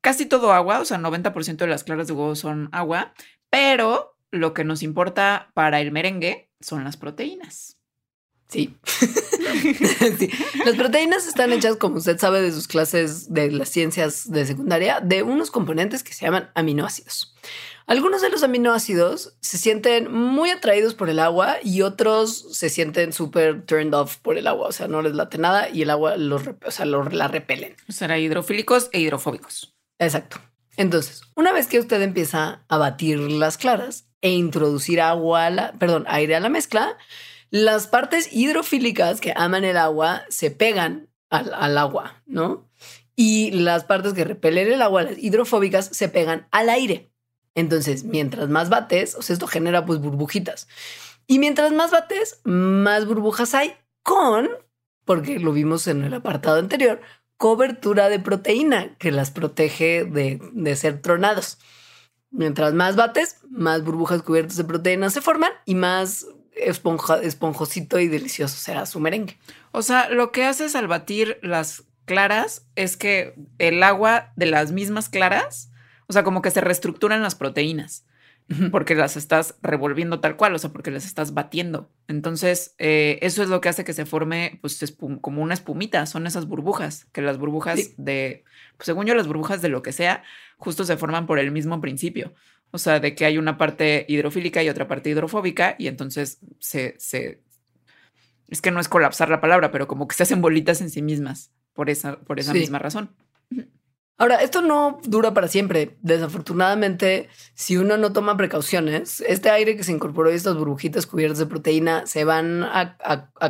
[0.00, 3.12] Casi todo agua, o sea, 90% de las claras de huevo son agua,
[3.50, 7.77] pero lo que nos importa para el merengue son las proteínas.
[8.48, 8.74] Sí.
[10.18, 10.30] sí.
[10.64, 15.00] Las proteínas están hechas, como usted sabe de sus clases de las ciencias de secundaria,
[15.00, 17.34] de unos componentes que se llaman aminoácidos.
[17.86, 23.14] Algunos de los aminoácidos se sienten muy atraídos por el agua y otros se sienten
[23.14, 24.68] súper turned off por el agua.
[24.68, 27.76] O sea, no les late nada y el agua los, o sea, la repelen.
[27.88, 29.74] O sea, hidrofílicos e hidrofóbicos.
[29.98, 30.38] Exacto.
[30.76, 35.72] Entonces, una vez que usted empieza a batir las claras e introducir agua, a la,
[35.72, 36.96] perdón, aire a la mezcla,
[37.50, 42.68] las partes hidrofílicas que aman el agua se pegan al, al agua, ¿no?
[43.20, 47.10] y las partes que repelen el agua, las hidrofóbicas, se pegan al aire.
[47.56, 50.68] Entonces, mientras más bates, o sea, esto genera pues burbujitas.
[51.26, 54.48] Y mientras más bates, más burbujas hay con,
[55.04, 57.00] porque lo vimos en el apartado anterior,
[57.36, 61.58] cobertura de proteína que las protege de, de ser tronados.
[62.30, 66.24] Mientras más bates, más burbujas cubiertas de proteína se forman y más
[66.58, 69.38] esponja, esponjosito y delicioso será su merengue.
[69.72, 74.72] O sea, lo que haces al batir las claras es que el agua de las
[74.72, 75.70] mismas claras,
[76.06, 78.04] o sea, como que se reestructuran las proteínas
[78.70, 81.90] porque las estás revolviendo tal cual, o sea, porque las estás batiendo.
[82.08, 86.26] Entonces, eh, eso es lo que hace que se forme, pues, como una espumita, son
[86.26, 88.44] esas burbujas, que las burbujas de,
[88.76, 90.22] pues, según yo, las burbujas de lo que sea,
[90.56, 92.32] justo se forman por el mismo principio.
[92.70, 96.94] O sea, de que hay una parte hidrofílica y otra parte hidrofóbica, y entonces se,
[96.98, 97.40] se,
[98.48, 101.02] es que no es colapsar la palabra, pero como que se hacen bolitas en sí
[101.02, 103.10] mismas por esa, por esa misma razón.
[104.20, 105.96] Ahora, esto no dura para siempre.
[106.02, 111.38] Desafortunadamente, si uno no toma precauciones, este aire que se incorporó y estas burbujitas cubiertas
[111.38, 112.96] de proteína se van a,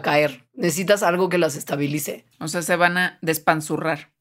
[0.03, 0.47] caer.
[0.53, 2.27] Necesitas algo que las estabilice.
[2.39, 4.13] O sea, se van a despanzurrar.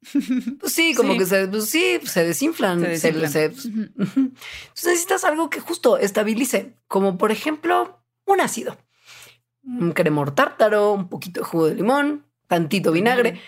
[0.60, 2.79] Pues sí, como que se, pues sí, se desinflan.
[2.97, 3.67] Se Entonces
[4.75, 8.77] necesitas algo que justo estabilice, como por ejemplo un ácido,
[9.63, 13.39] un cremor tártaro, un poquito de jugo de limón, tantito vinagre,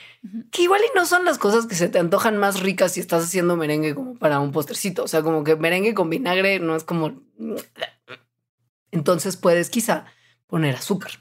[0.51, 3.23] que igual y no son las cosas que se te antojan más ricas si estás
[3.23, 5.03] haciendo merengue como para un postrecito.
[5.03, 7.21] O sea, como que merengue con vinagre no es como...
[8.91, 10.05] Entonces puedes quizá
[10.47, 11.11] poner azúcar.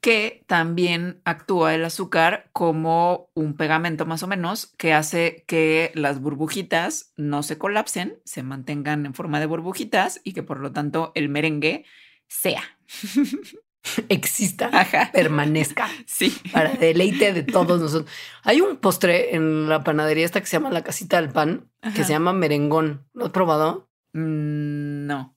[0.00, 6.20] Que también actúa el azúcar como un pegamento más o menos que hace que las
[6.20, 11.12] burbujitas no se colapsen, se mantengan en forma de burbujitas y que por lo tanto
[11.14, 11.86] el merengue
[12.28, 12.62] sea.
[14.08, 14.70] exista,
[15.12, 15.88] permanezca.
[16.06, 16.36] Sí.
[16.52, 18.10] Para deleite de todos nosotros.
[18.42, 22.04] Hay un postre en la panadería esta que se llama la casita del pan, que
[22.04, 23.06] se llama merengón.
[23.12, 23.90] ¿Lo has probado?
[24.12, 25.36] Mm, no.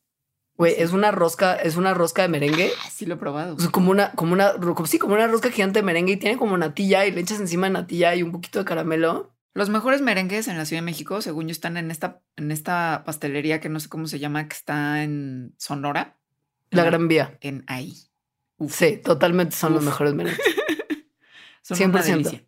[0.55, 2.71] Güey, es una rosca, es una rosca de merengue.
[2.83, 3.57] Ah, sí lo he probado.
[3.71, 4.53] como una, como una,
[4.85, 7.69] sí, como una rosca gigante de merengue y tiene como natilla y le echas encima
[7.69, 9.35] natilla y un poquito de caramelo.
[9.53, 13.03] Los mejores merengues en la Ciudad de México, según yo, están en esta, en esta
[13.05, 16.17] pastelería que no sé cómo se llama, que está en Sonora.
[16.71, 17.37] La Gran Vía.
[17.41, 18.06] En ahí.
[18.69, 20.41] Sí, totalmente son los mejores merengues.
[21.61, 22.43] son 100%.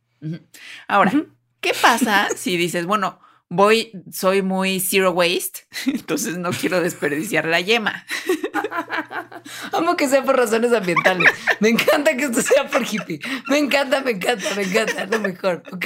[0.87, 1.13] Ahora,
[1.61, 7.61] ¿qué pasa si dices, bueno, voy, soy muy zero waste, entonces no quiero desperdiciar la
[7.61, 8.05] yema?
[9.71, 11.31] Amo que sea por razones ambientales.
[11.59, 13.19] Me encanta que esto sea por hippie.
[13.47, 15.05] Me encanta, me encanta, me encanta.
[15.05, 15.63] lo mejor.
[15.71, 15.85] Ok,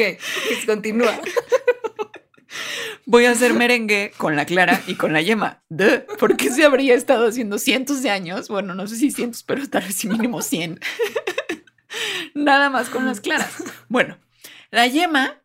[0.66, 1.18] continúa.
[3.06, 5.64] Voy a hacer merengue con la clara y con la yema.
[6.20, 8.48] ¿Por qué se habría estado haciendo cientos de años?
[8.48, 10.80] Bueno, no sé si cientos, pero tal vez mínimo 100.
[12.34, 13.64] Nada más con las claras.
[13.90, 14.18] Bueno,
[14.72, 15.42] la yema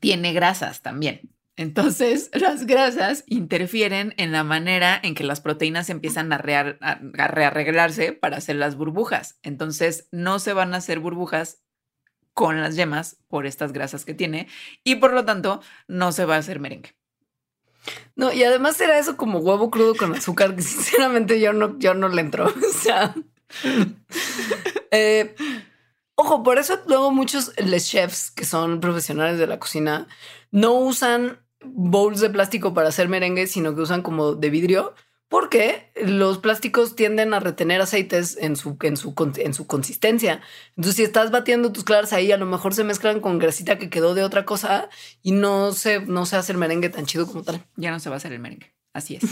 [0.00, 1.32] tiene grasas también.
[1.56, 8.12] Entonces, las grasas interfieren en la manera en que las proteínas empiezan a, a, rearreglarse
[8.12, 9.38] para hacer las burbujas.
[9.42, 11.62] Entonces, no se van a hacer burbujas
[12.34, 14.48] con las yemas por estas grasas que tiene
[14.84, 16.94] y por lo tanto no se va a hacer merengue.
[18.14, 21.94] No, y además era eso como huevo crudo con azúcar, que sinceramente yo no, yo
[21.94, 22.46] no le entro.
[22.72, 23.14] O sea,
[24.90, 25.34] eh,
[26.14, 30.08] ojo, por eso luego muchos les chefs que son profesionales de la cocina
[30.50, 34.94] no usan bowls de plástico para hacer merengue, sino que usan como de vidrio
[35.32, 40.42] porque los plásticos tienden a retener aceites en su, en su, en su consistencia.
[40.76, 43.88] Entonces, si estás batiendo tus claras ahí, a lo mejor se mezclan con grasita que
[43.88, 44.90] quedó de otra cosa
[45.22, 47.64] y no se, no se hace el merengue tan chido como tal.
[47.76, 48.74] Ya no se va a hacer el merengue.
[48.92, 49.22] Así es.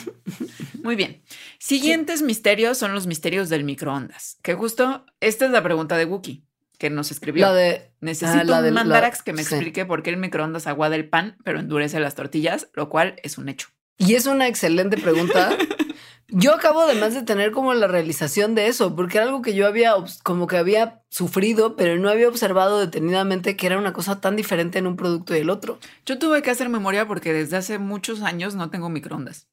[0.82, 1.20] Muy bien.
[1.58, 6.46] Siguientes misterios son los misterios del microondas, que justo esta es la pregunta de Wookie
[6.78, 7.44] que nos escribió.
[7.44, 11.10] La de necesito ah, un mandarax que me explique por qué el microondas aguada el
[11.10, 13.68] pan, pero endurece las tortillas, lo cual es un hecho.
[13.98, 15.58] Y es una excelente pregunta
[16.30, 19.66] Yo acabo además de tener como la realización de eso, porque era algo que yo
[19.66, 24.36] había como que había sufrido, pero no había observado detenidamente que era una cosa tan
[24.36, 25.78] diferente en un producto y el otro.
[26.06, 29.48] Yo tuve que hacer memoria porque desde hace muchos años no tengo microondas.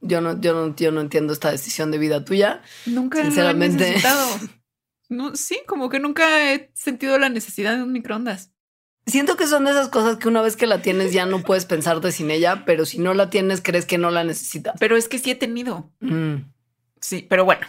[0.00, 2.62] Yo no, yo no, yo no entiendo esta decisión de vida tuya.
[2.86, 3.84] Nunca sinceramente.
[3.84, 4.26] he necesitado.
[5.12, 8.52] No, sí, como que nunca he sentido la necesidad de un microondas.
[9.06, 11.66] Siento que son de esas cosas que una vez que la tienes ya no puedes
[11.66, 14.74] pensarte sin ella, pero si no la tienes crees que no la necesitas.
[14.78, 15.90] Pero es que sí he tenido.
[16.00, 16.36] Mm.
[17.00, 17.66] Sí, pero bueno,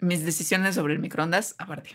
[0.00, 1.90] mis decisiones sobre el microondas aparte.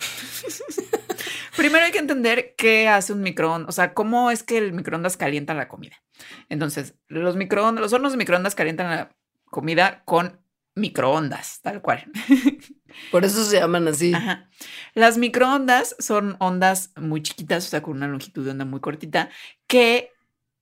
[1.57, 5.17] Primero hay que entender qué hace un microondas, o sea, cómo es que el microondas
[5.17, 5.95] calienta la comida.
[6.49, 10.39] Entonces, los microondas, los hornos de microondas calientan la comida con
[10.75, 12.05] microondas, tal cual.
[13.11, 14.13] Por eso se llaman así.
[14.93, 19.29] Las microondas son ondas muy chiquitas, o sea, con una longitud de onda muy cortita,
[19.67, 20.11] que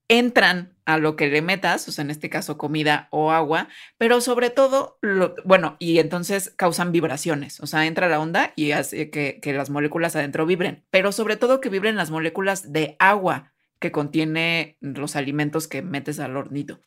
[0.08, 4.21] entran a lo que le metas, o sea, en este caso comida o agua, pero
[4.21, 5.00] sobre todo,
[5.45, 9.71] bueno, y entonces causan vibraciones, o sea, entra la onda y hace que, que las
[9.71, 15.15] moléculas adentro vibren, pero sobre todo que vibren las moléculas de agua que contiene los
[15.15, 16.80] alimentos que metes al hornito.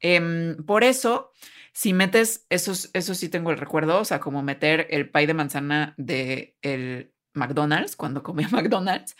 [0.00, 1.32] Em, por eso,
[1.74, 5.34] si metes, esos, eso sí tengo el recuerdo, o sea, como meter el pay de
[5.34, 9.16] manzana de el McDonald's, cuando comía McDonald's,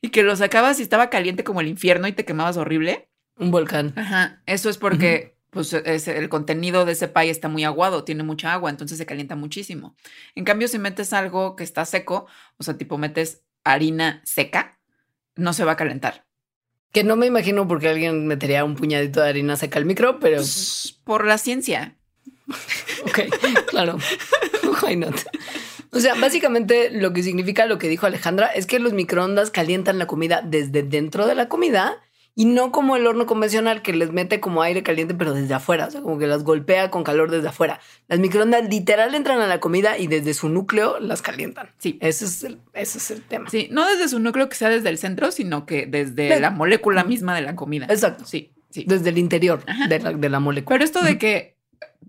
[0.00, 3.10] y que lo sacabas y estaba caliente como el infierno y te quemabas horrible.
[3.36, 3.92] Un volcán.
[3.96, 8.22] Ajá, eso es porque pues, es, el contenido de ese pay está muy aguado, tiene
[8.22, 9.96] mucha agua, entonces se calienta muchísimo.
[10.36, 14.78] En cambio, si metes algo que está seco, o sea, tipo metes harina seca,
[15.34, 16.25] no se va a calentar.
[16.96, 20.18] Que no me imagino por qué alguien metería un puñadito de harina seca al micro,
[20.18, 20.36] pero.
[20.36, 21.94] Pues, por la ciencia.
[23.04, 23.18] ok,
[23.66, 23.98] claro.
[24.82, 25.14] Why not?
[25.92, 29.98] O sea, básicamente lo que significa lo que dijo Alejandra es que los microondas calientan
[29.98, 32.02] la comida desde dentro de la comida
[32.38, 35.86] y no como el horno convencional que les mete como aire caliente, pero desde afuera,
[35.86, 37.80] o sea, como que las golpea con calor desde afuera.
[38.08, 41.70] Las microondas literal entran a la comida y desde su núcleo las calientan.
[41.78, 41.98] Sí.
[42.02, 43.48] Ese es el, ese es el tema.
[43.48, 47.04] Sí, no desde su núcleo que sea desde el centro, sino que desde la molécula
[47.04, 47.86] misma de la comida.
[47.88, 48.26] Exacto.
[48.26, 48.84] Sí, sí.
[48.86, 50.74] Desde el interior de la, de la, molécula.
[50.74, 51.56] Pero esto de que,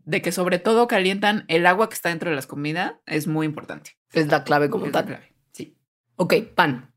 [0.04, 3.46] de que sobre todo calientan el agua que está dentro de las comidas es muy
[3.46, 3.92] importante.
[4.12, 5.06] Es la clave como Es tal.
[5.06, 5.34] la clave.
[5.54, 5.78] Sí.
[6.18, 6.92] Ok, pan.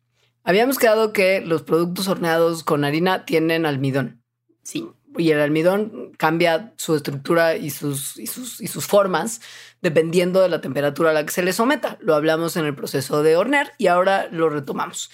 [0.45, 4.23] Habíamos quedado que los productos horneados con harina tienen almidón.
[4.63, 4.89] Sí.
[5.19, 9.41] Y el almidón cambia su estructura y sus, y sus, y sus formas
[9.83, 11.99] dependiendo de la temperatura a la que se le someta.
[12.01, 15.11] Lo hablamos en el proceso de hornear y ahora lo retomamos.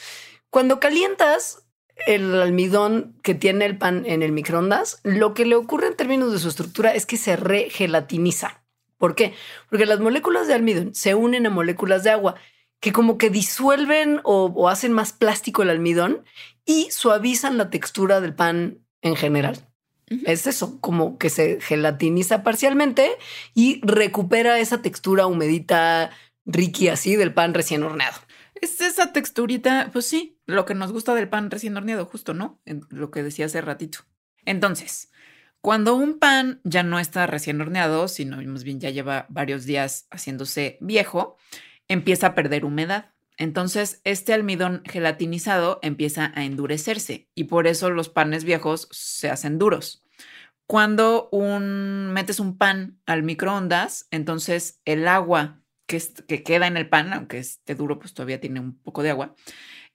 [0.51, 1.67] Cuando calientas
[2.07, 6.33] el almidón que tiene el pan en el microondas, lo que le ocurre en términos
[6.33, 8.63] de su estructura es que se regelatiniza.
[8.99, 9.35] ¿Por qué?
[9.71, 12.37] Porque las moléculas de almidón se unen a moléculas de agua
[12.81, 16.25] que como que disuelven o, o, hacen más plástico el almidón
[16.65, 19.57] y suavizan la textura del pan en general.
[20.11, 20.23] Uh -huh.
[20.27, 23.11] Es eso, como que se gelatiniza parcialmente
[23.55, 26.11] y recupera esa textura humedita,
[26.45, 28.19] riqui así del pan recién horneado.
[28.55, 32.61] Es esa texturita, pues sí, lo que nos gusta del pan recién horneado, justo, ¿no?
[32.89, 33.99] Lo que decía hace ratito.
[34.45, 35.11] Entonces,
[35.61, 40.07] cuando un pan ya no está recién horneado, sino más bien ya lleva varios días
[40.11, 41.37] haciéndose viejo,
[41.89, 43.13] empieza a perder humedad.
[43.39, 49.59] Entonces, este almidón gelatinizado empieza a endurecerse y por eso los panes viejos se hacen
[49.59, 50.05] duros.
[50.67, 56.01] Cuando un, metes un pan al microondas, entonces el agua que,
[56.43, 59.35] queda en el pan, aunque esté duro, pues todavía tiene un poco de agua,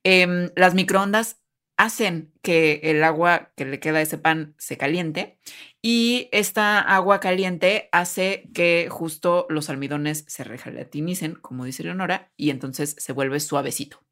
[0.03, 1.40] eh, las microondas
[1.81, 5.39] hacen que el agua que le queda a ese pan se caliente
[5.81, 12.51] y esta agua caliente hace que justo los almidones se regelatinicen, como dice Leonora, y
[12.51, 14.03] entonces se vuelve suavecito.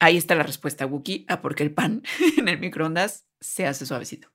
[0.00, 2.02] Ahí está la respuesta, Wookie, a por qué el pan
[2.36, 4.32] en el microondas se hace suavecito.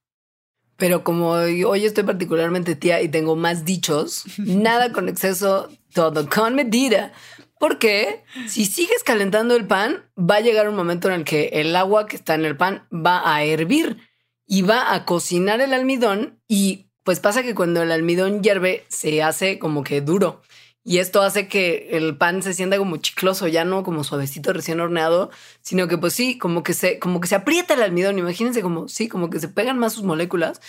[0.78, 6.56] Pero como hoy estoy particularmente tía y tengo más dichos, nada con exceso, todo con
[6.56, 7.14] medida.
[7.60, 11.76] Porque si sigues calentando el pan, va a llegar un momento en el que el
[11.76, 13.98] agua que está en el pan va a hervir
[14.46, 19.24] y va a cocinar el almidón y pues pasa que cuando el almidón hierve se
[19.24, 20.42] hace como que duro
[20.86, 24.82] y esto hace que el pan se sienta como chicloso, ya no como suavecito recién
[24.82, 28.20] horneado, sino que pues sí, como que se, como que se aprieta el almidón.
[28.20, 30.60] Imagínense como sí, como que se pegan más sus moléculas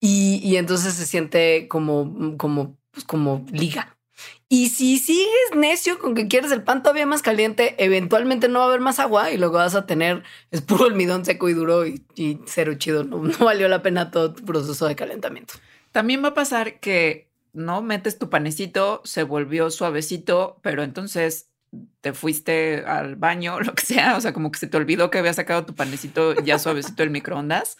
[0.00, 3.96] y, y entonces se siente como, como, pues como liga.
[4.48, 8.66] Y si sigues necio con que quieres el pan todavía más caliente, eventualmente no va
[8.66, 11.54] a haber más agua y lo que vas a tener es puro almidón seco y
[11.54, 12.04] duro y,
[12.46, 13.04] cero chido.
[13.04, 15.54] No, no valió la pena todo tu proceso de calentamiento.
[15.92, 21.50] También va a pasar que no metes tu panecito, se volvió suavecito, pero entonces
[22.00, 25.18] te fuiste al baño, lo que sea, o sea, como que se te olvidó que
[25.18, 27.76] había sacado tu panecito ya suavecito del microondas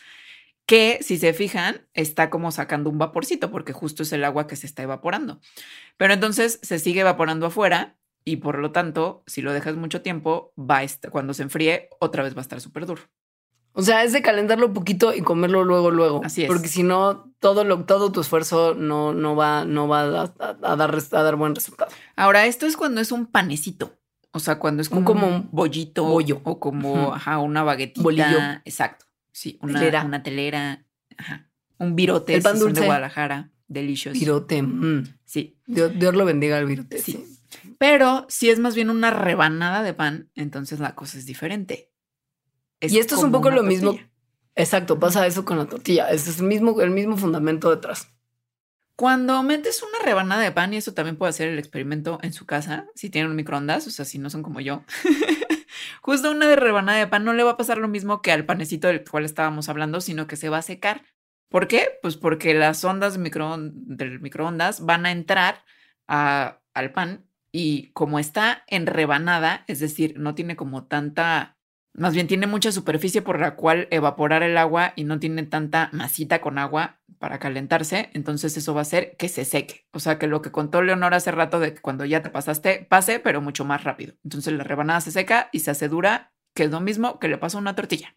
[0.67, 4.57] que si se fijan está como sacando un vaporcito porque justo es el agua que
[4.57, 5.41] se está evaporando.
[5.97, 10.53] Pero entonces se sigue evaporando afuera y por lo tanto, si lo dejas mucho tiempo,
[10.59, 13.03] va a estar, cuando se enfríe, otra vez va a estar súper duro.
[13.77, 16.21] O sea, es de calentarlo poquito y comerlo luego, luego.
[16.25, 16.49] Así es.
[16.49, 20.57] Porque si no, todo, lo, todo tu esfuerzo no, no va, no va a, a,
[20.63, 21.91] a, dar, a dar buen resultado.
[22.15, 23.99] Ahora, esto es cuando es un panecito.
[24.31, 26.41] O sea, cuando es como un, como un bollito bollo.
[26.45, 28.03] o como ajá, una baguetita.
[28.03, 28.39] Bolillo.
[28.65, 29.07] Exacto.
[29.35, 30.05] Sí, una Telera.
[30.05, 30.85] una telera.
[31.19, 31.51] Ajá.
[31.79, 32.81] Un virote El pan si dulce.
[32.81, 33.51] de Guadalajara.
[33.67, 34.17] Delicious.
[34.17, 34.63] Virote.
[34.63, 35.19] mm.
[35.25, 35.59] Sí.
[35.67, 36.99] Dios, Dios lo bendiga al virote.
[36.99, 37.13] Sí.
[37.13, 37.41] sí.
[37.79, 41.91] Pero si es más bien una rebanada de pan, entonces la cosa es diferente.
[42.81, 43.99] Y esto es un poco lo mismo.
[44.55, 46.09] Exacto, pasa eso con la tortilla.
[46.11, 48.09] Es el mismo, el mismo fundamento detrás.
[48.95, 52.47] Cuando metes una rebanada de pan, y eso también puede hacer el experimento en su
[52.47, 54.85] casa, si tienen un microondas, o sea, si no son como yo,
[56.05, 58.45] justo una de rebanada de pan no le va a pasar lo mismo que al
[58.45, 61.03] panecito del cual estábamos hablando, sino que se va a secar.
[61.49, 61.99] ¿Por qué?
[62.03, 65.65] Pues porque las ondas micro, del microondas van a entrar
[66.07, 71.54] al pan y como está en rebanada, es decir, no tiene como tanta,
[71.95, 75.89] más bien tiene mucha superficie por la cual evaporar el agua y no tiene tanta
[75.93, 79.87] masita con agua para calentarse, entonces eso va a hacer que se seque.
[79.93, 82.87] O sea, que lo que contó Leonor hace rato de que cuando ya te pasaste,
[82.89, 84.15] pase, pero mucho más rápido.
[84.25, 87.39] Entonces la rebanada se seca y se hace dura, que es lo mismo que le
[87.39, 88.15] pasa a una tortilla.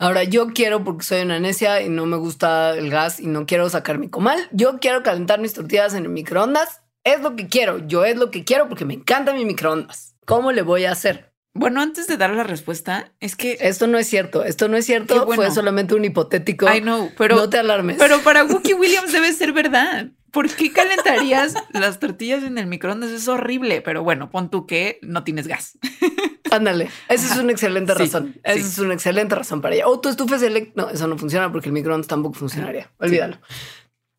[0.00, 3.68] Ahora, yo quiero, porque soy una y no me gusta el gas y no quiero
[3.68, 8.04] sacar mi comal, yo quiero calentar mis tortillas en microondas es lo que quiero, yo
[8.04, 10.16] es lo que quiero porque me encanta mi microondas.
[10.26, 11.32] ¿Cómo le voy a hacer?
[11.58, 14.44] Bueno, antes de dar la respuesta, es que esto no es cierto.
[14.44, 15.26] Esto no es cierto.
[15.26, 16.72] Fue solamente un hipotético.
[16.72, 17.96] I know, pero no te alarmes.
[17.98, 20.08] Pero para Wookie Williams debe ser verdad.
[20.30, 23.10] ¿Por qué calentarías las tortillas en el microondas?
[23.10, 23.80] Es horrible.
[23.80, 25.78] Pero bueno, pon tú que no tienes gas.
[26.52, 26.90] Ándale.
[27.08, 28.36] Esa es una excelente razón.
[28.44, 29.88] Esa es una excelente razón para ella.
[29.88, 30.42] O tu estufa es
[30.76, 32.90] No, eso no funciona porque el microondas tampoco funcionaría.
[32.98, 33.38] Olvídalo.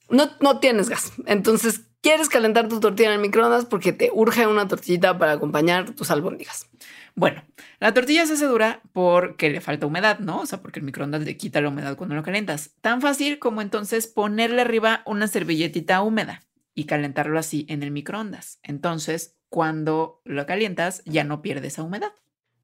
[0.10, 1.14] No, no tienes gas.
[1.26, 5.92] Entonces, quieres calentar tu tortilla en el microondas porque te urge una tortillita para acompañar
[5.92, 6.68] tus albóndigas.
[7.16, 7.44] Bueno,
[7.80, 10.42] la tortilla se hace dura porque le falta humedad, ¿no?
[10.42, 12.76] O sea, porque el microondas le quita la humedad cuando lo calientas.
[12.82, 16.42] Tan fácil como entonces ponerle arriba una servilletita húmeda
[16.74, 18.60] y calentarlo así en el microondas.
[18.64, 22.14] Entonces, cuando lo calientas, ya no pierde esa humedad.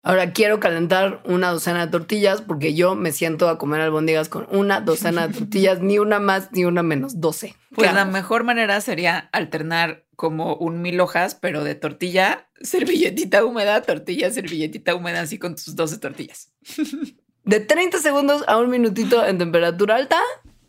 [0.08, 4.46] Ahora quiero calentar una docena de tortillas porque yo me siento a comer albóndigas con
[4.52, 7.56] una docena de tortillas, ni una más ni una menos, doce.
[7.74, 13.82] Pues la mejor manera sería alternar como un mil hojas, pero de tortilla, servilletita húmeda,
[13.82, 16.52] tortilla, servilletita húmeda, así con tus 12 tortillas.
[17.44, 20.20] De 30 segundos a un minutito en temperatura alta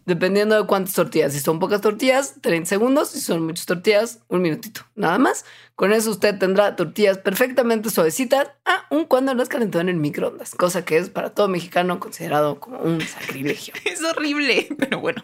[0.07, 1.33] dependiendo de cuántas tortillas.
[1.33, 3.11] Si son pocas tortillas, 30 segundos.
[3.11, 4.83] Si son muchas tortillas, un minutito.
[4.95, 5.45] Nada más.
[5.75, 10.87] Con eso usted tendrá tortillas perfectamente suavecitas, aun cuando las calentó en el microondas, cosa
[10.87, 13.75] que es para todo mexicano considerado como un sacrilegio.
[13.85, 15.23] Es horrible, pero bueno.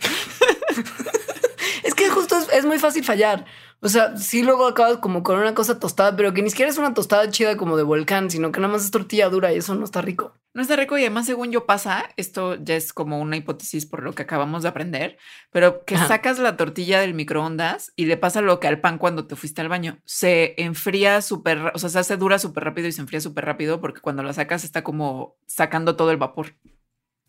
[1.85, 3.47] es que justo es, muy fácil fallar.
[3.85, 6.79] O sea, sí luego acabas como con una cosa tostada, pero que ni siquiera es
[6.79, 9.75] una tostada chida como de volcán, sino que nada más es tortilla dura y eso
[9.75, 10.35] no está rico.
[10.55, 14.05] No está rico y además según yo pasa, esto ya es como una hipótesis por
[14.05, 15.19] lo que acabamos de aprender,
[15.51, 19.27] pero que sacas la tortilla del microondas y le pasa lo que al pan cuando
[19.27, 19.99] te fuiste al baño.
[20.05, 23.81] Se enfría súper, o sea, se hace dura súper rápido y se enfría súper rápido
[23.81, 26.55] porque cuando la sacas está como sacando todo el vapor.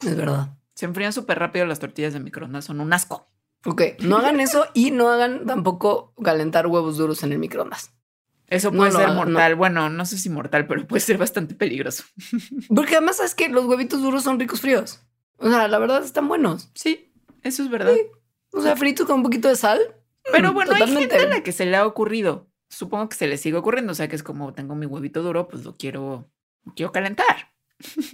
[0.02, 0.56] Es verdad.
[0.76, 3.33] Se enfrían súper rápido las tortillas de microondas, son un asco.
[3.66, 7.94] Ok, no hagan eso y no hagan tampoco calentar huevos duros en el microondas.
[8.48, 9.56] Eso puede ser mortal.
[9.56, 12.04] Bueno, no sé si mortal, pero puede ser bastante peligroso.
[12.76, 15.02] Porque además es que los huevitos duros son ricos fríos.
[15.38, 16.70] O sea, la verdad están buenos.
[16.76, 17.12] Sí,
[17.42, 17.96] eso es verdad.
[18.52, 19.80] O sea, fritos con un poquito de sal.
[20.32, 22.48] Pero mm, bueno, hay gente a la que se le ha ocurrido.
[22.70, 23.92] Supongo que se le sigue ocurriendo.
[23.92, 26.30] O sea, que es como tengo mi huevito duro, pues lo quiero,
[26.76, 27.53] quiero calentar.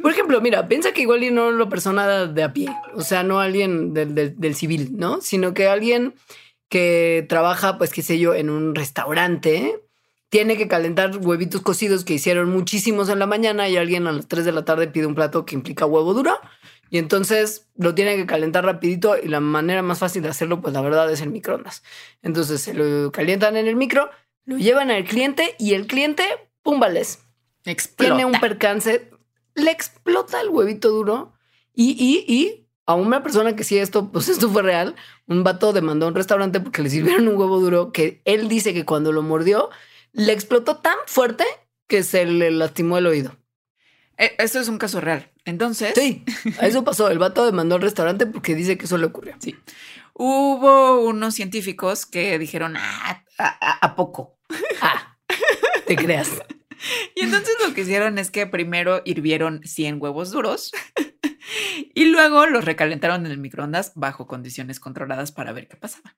[0.01, 3.39] Por ejemplo, mira, piensa que igual no lo persona de a pie, o sea, no
[3.39, 5.21] alguien del, civil, ¿no?
[5.21, 6.15] Sino que alguien
[6.69, 9.81] que trabaja, pues qué sé yo, en un restaurante,
[10.29, 14.27] tiene que calentar huevitos cocidos que hicieron muchísimos en la mañana y alguien a las
[14.27, 16.39] 3 de la tarde pide un plato que implica huevo duro
[16.91, 20.73] y entonces lo tiene que calentar rapidito y la manera más fácil de hacerlo, pues
[20.73, 21.83] la verdad es el microondas.
[22.21, 24.09] Entonces se lo calientan en el micro,
[24.45, 26.23] lo llevan al cliente y el cliente,
[26.63, 27.19] pum, vales.
[27.95, 29.09] Tiene un percance
[29.59, 31.33] le explota el huevito duro
[31.73, 34.95] y, y, y a una persona que sí esto, pues esto fue real,
[35.27, 38.73] un vato demandó a un restaurante porque le sirvieron un huevo duro que él dice
[38.73, 39.69] que cuando lo mordió
[40.11, 41.45] le explotó tan fuerte
[41.87, 43.35] que se le lastimó el oído.
[44.17, 45.31] E, esto es un caso real.
[45.45, 45.93] Entonces.
[45.95, 46.23] Sí,
[46.61, 47.09] eso pasó.
[47.09, 49.35] El vato demandó al restaurante porque dice que eso le ocurrió.
[49.39, 49.55] Sí.
[50.13, 54.37] Hubo unos científicos que dijeron, ah, a, poco.
[54.81, 55.17] Ah,
[55.87, 56.29] te creas.
[57.15, 60.71] Y entonces lo que hicieron es que primero hirvieron 100 huevos duros
[61.93, 66.15] y luego los recalentaron en el microondas bajo condiciones controladas para ver qué pasaba.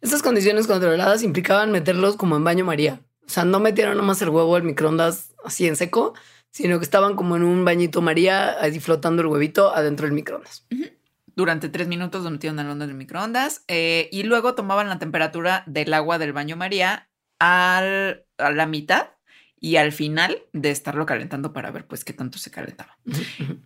[0.00, 3.00] Estas condiciones controladas implicaban meterlos como en baño María.
[3.26, 6.14] O sea, no metieron nomás el huevo al microondas así en seco,
[6.50, 10.66] sino que estaban como en un bañito María, ahí flotando el huevito adentro del microondas.
[11.36, 15.94] Durante tres minutos lo metieron en el microondas eh, y luego tomaban la temperatura del
[15.94, 17.08] agua del baño María
[17.38, 19.10] al, a la mitad
[19.60, 22.98] y al final de estarlo calentando para ver pues qué tanto se calentaba.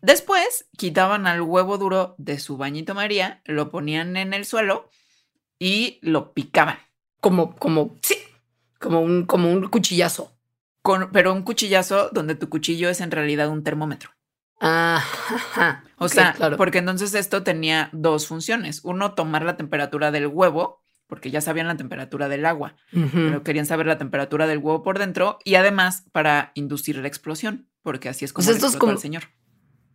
[0.02, 4.90] Después quitaban al huevo duro de su bañito María, lo ponían en el suelo
[5.58, 6.78] y lo picaban.
[7.20, 8.16] Como, como, sí,
[8.80, 10.36] como un, como un cuchillazo.
[10.82, 14.10] Con, pero un cuchillazo donde tu cuchillo es en realidad un termómetro.
[14.60, 15.02] Ah,
[15.98, 18.80] o sea, porque entonces esto tenía dos funciones.
[18.82, 23.66] Uno, tomar la temperatura del huevo porque ya sabían la temperatura del agua, pero querían
[23.66, 27.68] saber la temperatura del huevo por dentro y además para inducir la explosión.
[27.82, 29.22] porque así es como, sea, le esto es explotó como- al señor.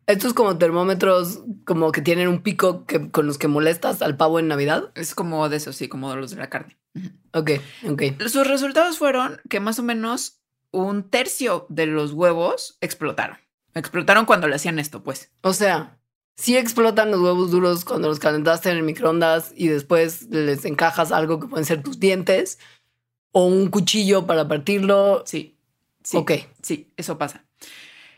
[0.06, 4.40] Estos como termómetros como que tienen un pico que, con los que molestas al pavo
[4.40, 4.92] en Navidad.
[4.96, 6.78] Es como de eso, sí, como de los de la carne.
[7.34, 7.52] Ok,
[7.88, 8.04] ok.
[8.28, 10.42] Sus resultados fueron que más o menos
[10.72, 13.38] un tercio de los huevos explotaron.
[13.76, 15.32] Explotaron cuando le hacían esto, pues.
[15.42, 15.99] O sea,
[16.40, 21.12] sí explotan los huevos duros cuando los calentaste en el microondas y después les encajas
[21.12, 22.60] algo que pueden ser tus dientes
[23.32, 25.24] o un cuchillo para partirlo.
[25.26, 25.58] Sí.
[26.02, 26.16] Sí.
[26.16, 26.32] Ok.
[26.62, 27.44] Sí, eso pasa.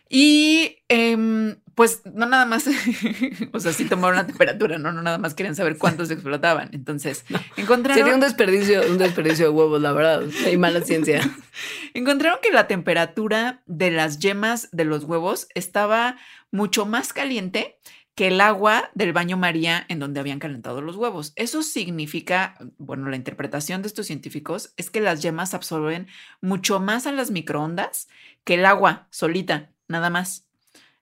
[0.08, 2.70] Y em, pues no nada más,
[3.54, 4.92] o sea, sí tomaron la temperatura, ¿no?
[4.92, 6.70] No nada más querían saber cuántos explotaban.
[6.74, 7.26] Entonces,
[7.58, 10.24] encontraron, Sería un desperdicio, un desperdicio de huevos, la verdad.
[10.46, 11.22] Hay mala ciencia.
[11.96, 16.18] encontraron que la temperatura de las yemas de los huevos estaba
[16.52, 17.80] mucho más caliente
[18.16, 21.34] que el agua del baño María en donde habían calentado los huevos.
[21.36, 26.08] Eso significa, bueno, la interpretación de estos científicos es que las yemas absorben
[26.42, 28.10] mucho más a las microondas
[28.44, 30.46] que el agua solita, nada más.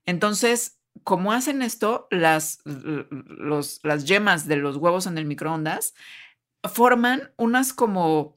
[0.06, 5.94] Entonces, como hacen esto, las, los, las yemas de los huevos en el microondas
[6.64, 8.36] forman unas como,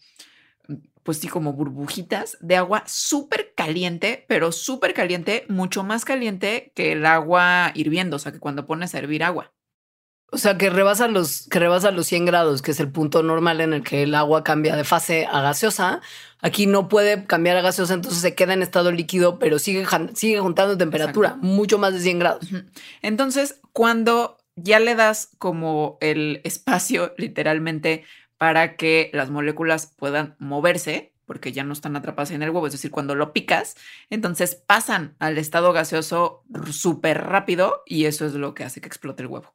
[1.02, 6.92] pues sí, como burbujitas de agua súper caliente, pero súper caliente, mucho más caliente que
[6.92, 9.52] el agua hirviendo, o sea, que cuando pones a hervir agua.
[10.34, 13.60] O sea, que rebasa los, que rebasa los 100 grados, que es el punto normal
[13.60, 16.00] en el que el agua cambia de fase a gaseosa.
[16.40, 19.84] Aquí no puede cambiar a gaseosa, entonces se queda en estado líquido, pero sigue,
[20.14, 21.46] sigue juntando temperatura, Exacto.
[21.46, 22.48] mucho más de 100 grados.
[23.02, 28.04] Entonces, cuando ya le das como el espacio literalmente
[28.42, 32.72] para que las moléculas puedan moverse, porque ya no están atrapadas en el huevo, es
[32.72, 33.76] decir, cuando lo picas,
[34.10, 39.22] entonces pasan al estado gaseoso súper rápido y eso es lo que hace que explote
[39.22, 39.54] el huevo.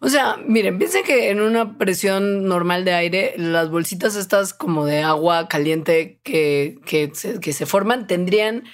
[0.00, 4.84] O sea, miren, piensen que en una presión normal de aire, las bolsitas estas como
[4.84, 8.64] de agua caliente que, que, se, que se forman tendrían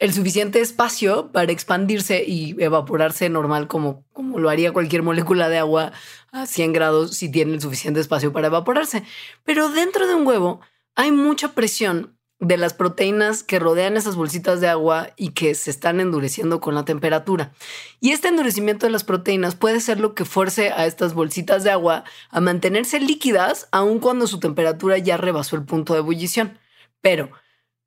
[0.00, 5.58] el suficiente espacio para expandirse y evaporarse normal como, como lo haría cualquier molécula de
[5.58, 5.92] agua
[6.32, 9.04] a 100 grados si tiene el suficiente espacio para evaporarse.
[9.44, 10.60] Pero dentro de un huevo
[10.96, 15.70] hay mucha presión de las proteínas que rodean esas bolsitas de agua y que se
[15.70, 17.52] están endureciendo con la temperatura.
[18.00, 21.70] Y este endurecimiento de las proteínas puede ser lo que fuerce a estas bolsitas de
[21.70, 26.58] agua a mantenerse líquidas aun cuando su temperatura ya rebasó el punto de ebullición.
[27.02, 27.30] Pero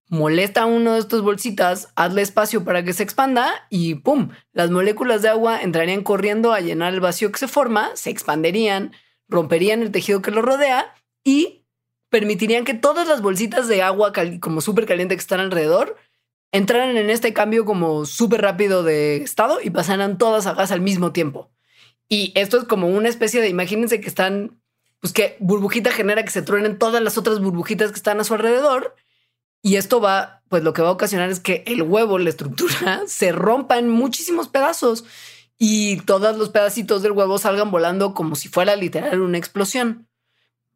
[0.09, 4.29] molesta uno de estos bolsitas, hazle espacio para que se expanda y ¡pum!
[4.51, 8.91] Las moléculas de agua entrarían corriendo a llenar el vacío que se forma, se expanderían,
[9.27, 10.93] romperían el tejido que lo rodea
[11.23, 11.65] y
[12.09, 15.97] permitirían que todas las bolsitas de agua como súper caliente que están alrededor
[16.51, 20.81] entraran en este cambio como súper rápido de estado y pasaran todas a gas al
[20.81, 21.49] mismo tiempo.
[22.07, 24.61] Y esto es como una especie de, imagínense que están,
[24.99, 28.35] pues que burbujita genera que se truenen todas las otras burbujitas que están a su
[28.35, 28.95] alrededor.
[29.63, 33.01] Y esto va, pues lo que va a ocasionar es que el huevo, la estructura,
[33.07, 35.05] se rompa en muchísimos pedazos
[35.57, 40.07] y todos los pedacitos del huevo salgan volando como si fuera literal una explosión.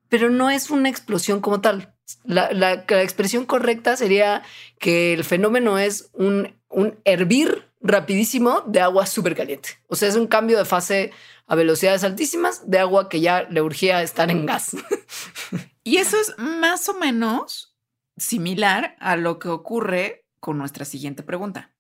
[0.09, 1.93] Pero no es una explosión como tal.
[2.23, 4.41] La, la- expresión correcta sería
[4.79, 9.71] que el fenómeno es un, un hervir rapidísimo de agua súper caliente.
[9.87, 11.11] O sea, es un cambio de fase
[11.45, 14.71] a velocidades altísimas de agua que ya le urgía estar en gas.
[15.83, 17.66] Y eso es más o menos
[18.17, 21.71] similar a lo que ocurre con nuestra siguiente pregunta.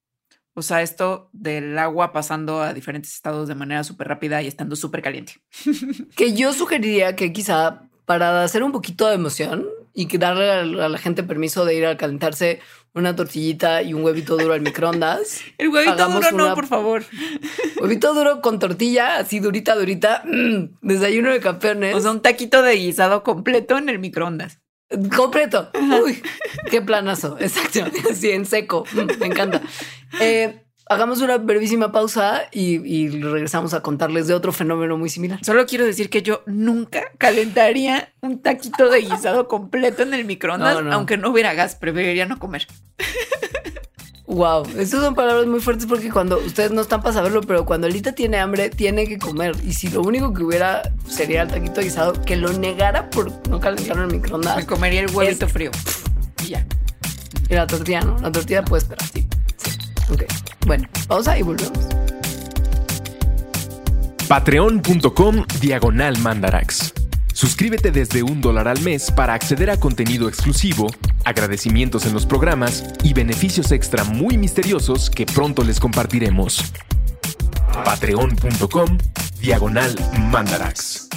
[0.53, 4.75] O sea, esto del agua pasando a diferentes estados de manera súper rápida y estando
[4.75, 5.33] súper caliente.
[6.15, 10.89] que yo sugeriría que quizá para hacer un poquito de emoción y que darle a
[10.89, 12.59] la gente permiso de ir a calentarse
[12.93, 15.41] una tortillita y un huevito duro al microondas.
[15.57, 17.03] El huevito duro no, por favor.
[17.81, 20.23] Huevito duro con tortilla, así durita, durita.
[20.25, 21.95] mm, desayuno de campeones.
[21.95, 24.59] O sea, un taquito de guisado completo en el microondas.
[25.15, 25.69] Completo.
[26.03, 26.21] Uy,
[26.71, 27.37] qué planazo.
[27.41, 27.79] Exacto.
[28.09, 28.85] Así en seco.
[28.93, 29.61] Mm, Me encanta.
[30.21, 35.43] Eh, hagamos una brevísima pausa y, y regresamos a contarles de otro fenómeno muy similar.
[35.43, 40.75] Solo quiero decir que yo nunca calentaría un taquito de guisado completo en el microondas,
[40.75, 40.93] No, no.
[40.93, 42.67] aunque no hubiera gas, preferiría no comer.
[44.27, 47.87] Wow, estas son palabras muy fuertes porque cuando ustedes no están para saberlo, pero cuando
[47.87, 49.55] Alita tiene hambre, tiene que comer.
[49.63, 53.61] Y si lo único que hubiera sería el taquito guisado, que lo negara por no
[53.61, 54.57] calentarlo en el microondas.
[54.57, 55.71] Me comería el huevito frío.
[56.43, 56.65] Y ya.
[57.49, 58.15] Y la tortilla, ¿no?
[58.19, 59.07] La tortilla puede esperar.
[59.11, 59.27] Sí.
[59.57, 59.71] sí.
[60.13, 60.23] Ok.
[60.67, 61.87] Bueno, pausa y volvemos.
[64.27, 66.93] Patreon.com Diagonal Mandarax.
[67.37, 70.87] Suscríbete desde un dólar al mes para acceder a contenido exclusivo,
[71.23, 76.73] agradecimientos en los programas y beneficios extra muy misteriosos que pronto les compartiremos.
[77.85, 78.97] Patreon.com
[79.39, 79.93] Diagonal
[80.31, 81.09] Mandarax.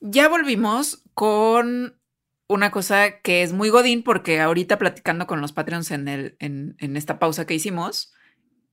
[0.00, 2.00] Ya volvimos con
[2.48, 6.96] una cosa que es muy godín, porque ahorita platicando con los Patreons en, el, en,
[6.96, 8.12] esta pausa que hicimos,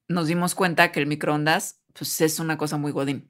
[0.07, 3.30] nos dimos cuenta que el microondas pues, es una cosa muy godín.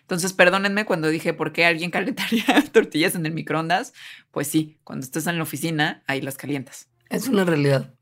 [0.00, 3.92] Entonces, perdónenme cuando dije por qué alguien calentaría tortillas en el microondas.
[4.30, 6.88] Pues sí, cuando estás en la oficina, ahí las calientas.
[7.08, 7.94] Es una realidad.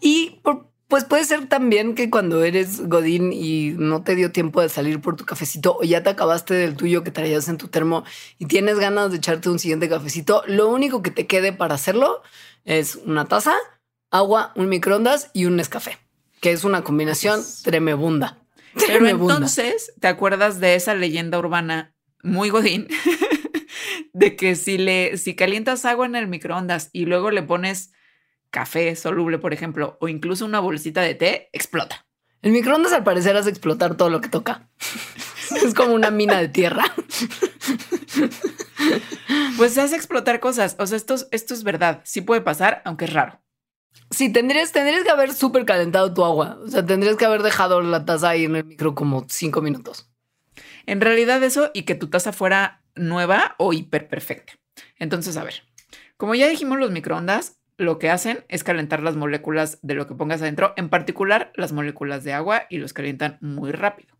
[0.00, 4.62] Y por, pues puede ser también que cuando eres Godín y no te dio tiempo
[4.62, 7.68] de salir por tu cafecito o ya te acabaste del tuyo que traías en tu
[7.68, 8.04] termo
[8.38, 12.22] y tienes ganas de echarte un siguiente cafecito, lo único que te quede para hacerlo
[12.64, 13.54] es una taza,
[14.10, 15.98] agua, un microondas y un Nescafé,
[16.40, 18.38] que es una combinación tremebunda.
[18.86, 22.88] Pero entonces, ¿te acuerdas de esa leyenda urbana muy Godín?
[24.12, 27.92] de que si le si calientas agua en el microondas y luego le pones
[28.50, 32.06] café soluble, por ejemplo, o incluso una bolsita de té, explota.
[32.40, 34.68] El microondas al parecer hace explotar todo lo que toca.
[35.64, 36.84] es como una mina de tierra.
[39.56, 40.76] pues hace explotar cosas.
[40.78, 42.00] O sea, esto, esto es verdad.
[42.04, 43.42] Sí puede pasar, aunque es raro.
[44.10, 46.58] Sí, tendrías, tendrías que haber súper calentado tu agua.
[46.64, 50.10] O sea, tendrías que haber dejado la taza ahí en el micro como cinco minutos.
[50.86, 54.54] En realidad eso y que tu taza fuera nueva o hiper perfecta.
[54.98, 55.62] Entonces, a ver,
[56.16, 60.14] como ya dijimos, los microondas lo que hacen es calentar las moléculas de lo que
[60.14, 64.16] pongas adentro, en particular las moléculas de agua, y los calientan muy rápido.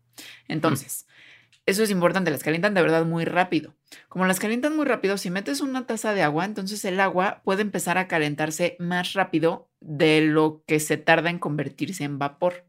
[0.47, 1.05] Entonces,
[1.69, 3.75] eso es importante, las calientan de verdad muy rápido.
[4.07, 7.61] Como las calientan muy rápido, si metes una taza de agua, entonces el agua puede
[7.61, 12.65] empezar a calentarse más rápido de lo que se tarda en convertirse en vapor.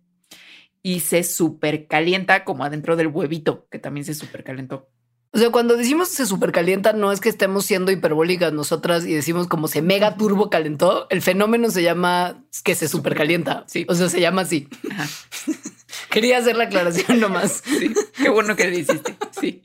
[0.82, 4.88] Y se supercalienta como adentro del huevito, que también se supercalentó.
[5.32, 9.46] O sea, cuando decimos se supercalienta, no es que estemos siendo hiperbólicas nosotras y decimos
[9.46, 11.06] como se mega turbo calentó.
[11.08, 13.64] El fenómeno se llama que se supercalienta.
[13.68, 13.86] Sí.
[13.88, 14.68] O sea, se llama así.
[16.10, 17.62] Quería hacer la aclaración nomás.
[18.16, 19.16] Qué bueno que lo hiciste.
[19.38, 19.62] Sí.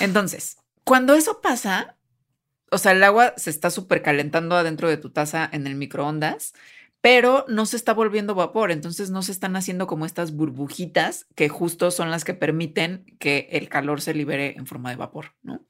[0.00, 1.96] Entonces, cuando eso pasa,
[2.70, 6.54] o sea, el agua se está supercalentando adentro de tu taza en el microondas
[7.02, 11.48] pero no se está volviendo vapor, entonces no se están haciendo como estas burbujitas que
[11.48, 15.60] justo son las que permiten que el calor se libere en forma de vapor, ¿no?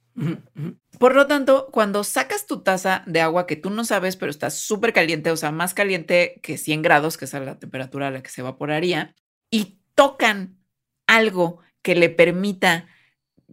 [0.98, 4.50] Por lo tanto, cuando sacas tu taza de agua que tú no sabes, pero está
[4.50, 8.22] súper caliente, o sea, más caliente que 100 grados, que es la temperatura a la
[8.22, 9.14] que se evaporaría,
[9.50, 10.58] y tocan
[11.06, 12.86] algo que le permita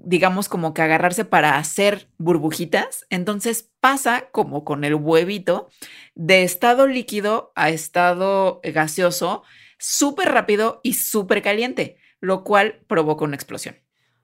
[0.04, 3.06] digamos, como que agarrarse para hacer burbujitas.
[3.10, 5.70] Entonces pasa como con el huevito
[6.16, 9.44] de estado líquido a estado gaseoso
[9.78, 13.78] súper rápido y súper caliente, lo cual provoca una explosión.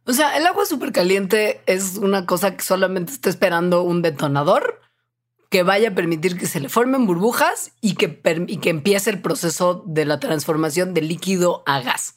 [0.05, 4.81] O sea, el agua súper caliente es una cosa que solamente está esperando un detonador
[5.49, 9.21] que vaya a permitir que se le formen burbujas y que, y que empiece el
[9.21, 12.15] proceso de la transformación de líquido a gas.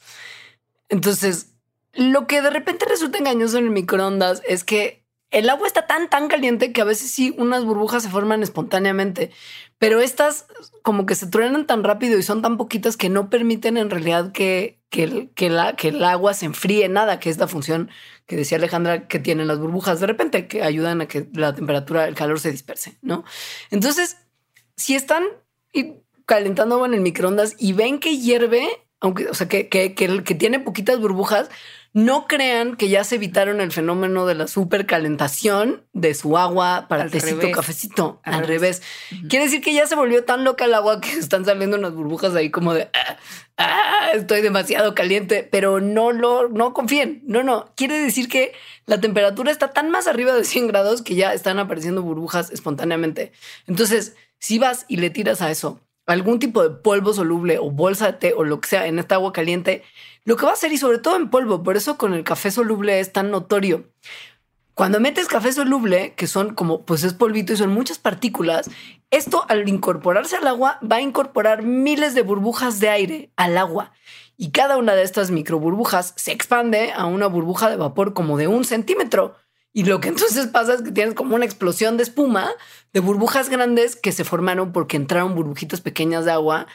[0.88, 1.54] Entonces,
[1.94, 6.08] lo que de repente resulta engañoso en el microondas es que el agua está tan,
[6.08, 9.30] tan caliente que a veces sí unas burbujas se forman espontáneamente,
[9.78, 10.46] pero estas
[10.82, 14.32] como que se truenan tan rápido y son tan poquitas que no permiten en realidad
[14.32, 17.90] que, que, que, el agua se enfríe nada, que es la función
[18.26, 22.08] que decía Alejandra que tienen las burbujas de repente, que ayudan a que la temperatura,
[22.08, 23.24] el calor se disperse, ¿no?
[23.70, 24.16] Entonces,
[24.76, 25.24] si están
[26.24, 28.66] calentando agua en el microondas y ven que hierve,
[29.00, 31.50] aunque, o sea, que, que, que, que tiene poquitas burbujas,
[31.92, 37.08] no crean que ya se evitaron el fenómeno de la supercalentación de su agua para
[37.08, 38.20] tecito, cafecito.
[38.22, 38.82] Al, revés.
[39.28, 42.34] Quiere decir que ya se volvió tan loca el agua que están saliendo unas burbujas
[42.34, 43.16] ahí como de ah,
[43.56, 47.22] ah, estoy demasiado caliente, pero no lo no confíen.
[47.26, 47.72] No, no.
[47.74, 48.52] Quiere decir que
[48.86, 53.32] la temperatura está tan más arriba de 100 grados que ya están apareciendo burbujas espontáneamente.
[53.66, 58.06] Entonces, si vas y le tiras a eso algún tipo de polvo soluble o bolsa
[58.06, 59.84] de té o lo que sea en esta agua caliente,
[60.28, 62.50] lo que va a hacer, y sobre todo en polvo, por eso con el café
[62.50, 63.88] soluble es tan notorio.
[64.74, 68.68] Cuando metes café soluble, que son como, pues es polvito y son muchas partículas,
[69.10, 73.92] esto al incorporarse al agua va a incorporar miles de burbujas de aire al agua.
[74.36, 78.36] Y cada una de estas micro burbujas se expande a una burbuja de vapor como
[78.36, 79.34] de un centímetro.
[79.72, 82.50] Y lo que entonces pasa es que tienes como una explosión de espuma,
[82.92, 86.66] de burbujas grandes que se formaron porque entraron burbujitas pequeñas de agua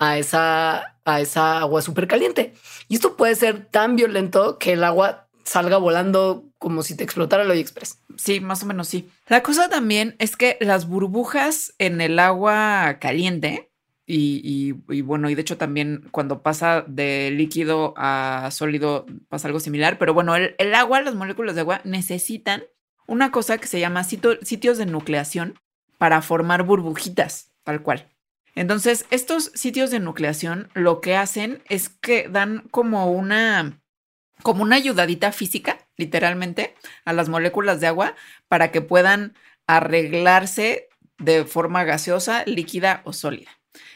[0.00, 2.54] a esa, a esa agua súper caliente.
[2.88, 7.44] Y esto puede ser tan violento que el agua salga volando como si te explotara
[7.44, 8.02] el Express.
[8.16, 9.08] Sí, más o menos sí.
[9.28, 13.70] La cosa también es que las burbujas en el agua caliente
[14.12, 14.72] y,
[15.02, 20.14] bueno, y de hecho también cuando pasa de líquido a sólido pasa algo similar, pero
[20.14, 22.64] bueno, el, el agua, las moléculas de agua necesitan
[23.06, 25.60] una cosa que se llama sitios de nucleación
[25.98, 28.08] para formar burbujitas, tal cual.
[28.60, 33.80] Entonces, estos sitios de nucleación lo que hacen es que dan como una
[34.42, 36.74] como una ayudadita física, literalmente,
[37.06, 38.14] a las moléculas de agua
[38.48, 39.34] para que puedan
[39.66, 43.50] arreglarse de forma gaseosa, líquida o sólida.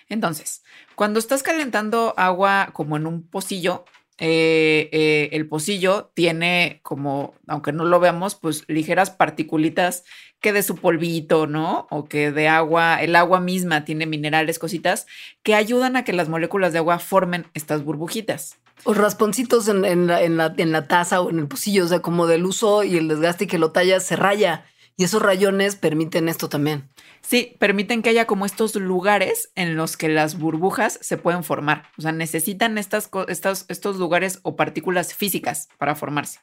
[0.09, 0.63] Entonces,
[0.95, 3.85] cuando estás calentando agua como en un pocillo,
[4.19, 10.05] eh, eh, el pocillo tiene como, aunque no lo veamos, pues ligeras particulitas
[10.41, 11.87] que de su polvito, ¿no?
[11.91, 15.07] O que de agua, el agua misma tiene minerales, cositas,
[15.43, 18.59] que ayudan a que las moléculas de agua formen estas burbujitas.
[18.85, 22.99] O rasponcitos en, la, taza o en el pocillo, o sea, como del uso y
[22.99, 24.67] el desgaste que lo tallas se raya.
[24.97, 26.89] Y esos rayones permiten esto también.
[27.21, 31.85] Sí, permiten que haya como estos lugares en los que las burbujas se pueden formar.
[31.99, 33.11] O sea, necesitan estas,
[33.69, 36.41] estos lugares o partículas físicas para formarse.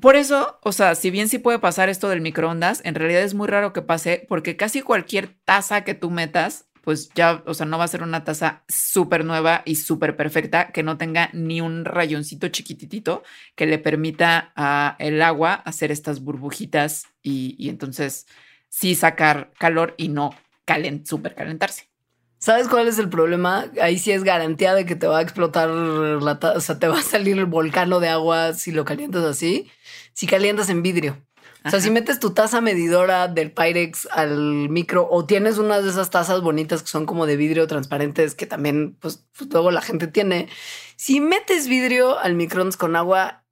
[0.00, 3.34] Por eso, o sea, si bien sí puede pasar esto del microondas, en realidad es
[3.34, 7.66] muy raro que pase porque casi cualquier taza que tú metas, pues ya, o sea,
[7.66, 11.60] no va a ser una taza súper nueva y súper perfecta que no tenga ni
[11.60, 13.24] un rayoncito chiquititito
[13.56, 18.26] que le permita al agua hacer estas burbujitas y, y entonces
[18.68, 21.90] sí sacar calor y no calent, súper calentarse.
[22.38, 23.66] ¿Sabes cuál es el problema?
[23.80, 26.86] Ahí sí es garantía de que te va a explotar la taza, o sea, te
[26.86, 29.70] va a salir el volcano de agua si lo calientas así,
[30.12, 31.16] si calientas en vidrio.
[31.64, 35.90] O sea, si metes tu taza medidora del Pyrex al micro o tienes una de
[35.90, 39.80] esas tazas bonitas que son como de vidrio transparentes que también, pues, pues luego la
[39.80, 40.48] gente tiene.
[40.94, 43.45] Si metes vidrio al microondas con agua,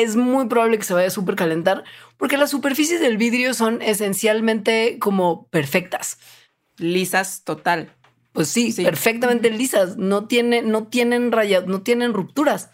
[0.00, 1.84] es muy probable que se vaya a súper calentar
[2.16, 6.18] porque las superficies del vidrio son esencialmente como perfectas.
[6.78, 7.92] Lisas total.
[8.32, 9.96] Pues sí, perfectamente lisas.
[9.96, 12.70] No, tiene, no tienen rayas, no tienen rupturas.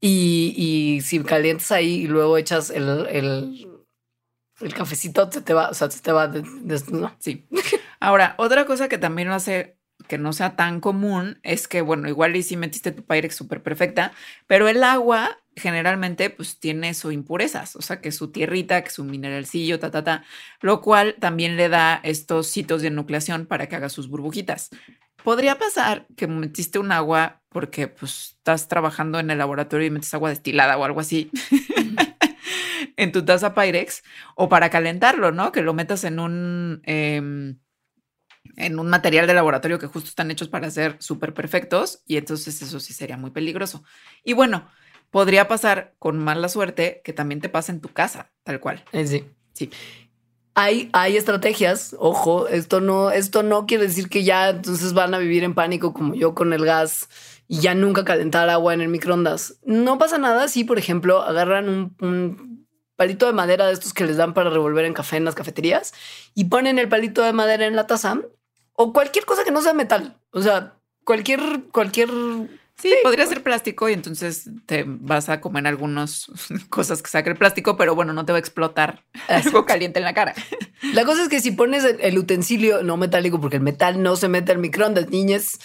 [0.00, 5.90] Y, si calientas ahí y luego echas el, el, cafecito, se te va, o sea,
[5.90, 6.30] se te va.
[7.18, 7.46] Sí.
[8.00, 12.36] Ahora, otra cosa que también hace que no sea tan común es que, bueno, igual
[12.36, 14.12] y si metiste tu Pyrex súper perfecta,
[14.46, 19.04] pero el agua generalmente pues tiene sus impurezas, o sea, que su tierrita, que su
[19.04, 20.24] mineralcillo, ta, ta, ta,
[20.60, 24.70] lo cual también le da estos sitios de nucleación para que haga sus burbujitas.
[25.22, 30.12] Podría pasar que metiste un agua porque pues estás trabajando en el laboratorio y metes
[30.12, 31.30] agua destilada o algo así
[32.96, 34.02] en tu taza Pyrex
[34.34, 35.52] o para calentarlo, ¿no?
[35.52, 36.82] Que lo metas en un...
[36.84, 37.58] Em,
[38.56, 42.60] en un material de laboratorio que justo están hechos para ser súper perfectos y entonces
[42.62, 43.82] eso sí sería muy peligroso.
[44.22, 44.68] Y bueno,
[45.14, 48.84] podría pasar con mala suerte que también te pase en tu casa, tal cual.
[48.90, 49.24] Eh, sí.
[49.52, 49.70] Sí.
[50.56, 55.18] Hay, hay estrategias, ojo, esto no, esto no quiere decir que ya entonces van a
[55.18, 57.08] vivir en pánico como yo con el gas
[57.46, 59.60] y ya nunca calentar agua en el microondas.
[59.64, 64.06] No pasa nada si, por ejemplo, agarran un, un palito de madera de estos que
[64.06, 65.94] les dan para revolver en café en las cafeterías
[66.34, 68.20] y ponen el palito de madera en la taza
[68.72, 70.18] o cualquier cosa que no sea metal.
[70.32, 71.40] O sea, cualquier,
[71.70, 72.10] cualquier.
[72.76, 76.26] Sí, podría ser plástico y entonces te vas a comer algunas
[76.70, 80.04] cosas que saque el plástico, pero bueno, no te va a explotar algo caliente en
[80.04, 80.34] la cara.
[80.92, 84.28] La cosa es que si pones el, utensilio no metálico, porque el metal no se
[84.28, 85.58] mete al microondas, niñas,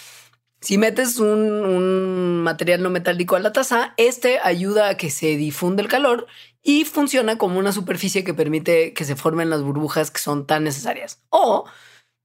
[0.60, 5.36] si metes un, un, material no metálico a la taza, este ayuda a que se
[5.36, 6.26] difunda el calor
[6.62, 10.64] y funciona como una superficie que permite que se formen las burbujas que son tan
[10.64, 11.22] necesarias.
[11.30, 11.64] O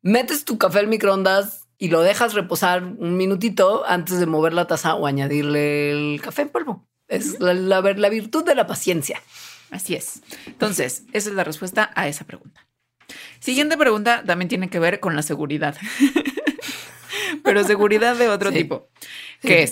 [0.01, 4.67] metes tu café al microondas y lo dejas reposar un minutito antes de mover la
[4.67, 6.87] taza o añadirle el café en polvo.
[7.07, 9.21] Es la, la, virtud de la paciencia.
[9.69, 10.21] Así es.
[10.47, 12.65] Entonces, esa es la respuesta a esa pregunta.
[13.39, 15.77] Siguiente pregunta también tiene que ver con la seguridad,
[17.43, 18.89] pero seguridad de otro tipo.
[19.41, 19.71] ¿Qué es?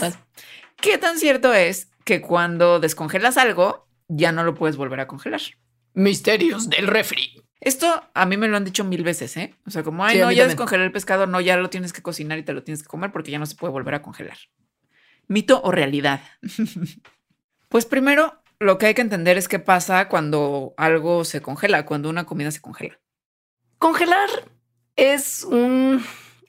[0.79, 5.41] ¿Qué tan cierto es que cuando descongelas algo ya no lo puedes volver a congelar?
[5.93, 7.42] Misterios del refri.
[7.63, 9.55] Esto a mí me lo han dicho mil veces, ¿eh?
[9.65, 12.37] O sea, como, ay, no, ya descongelé el pescado, no, ya lo tienes que cocinar
[12.37, 14.37] y te lo tienes que comer porque ya no se puede volver a congelar.
[15.27, 16.21] ¿Mito o realidad?
[17.69, 22.09] pues primero, lo que hay que entender es qué pasa cuando algo se congela, cuando
[22.09, 22.99] una comida se congela.
[23.77, 24.29] Congelar
[24.97, 26.03] es un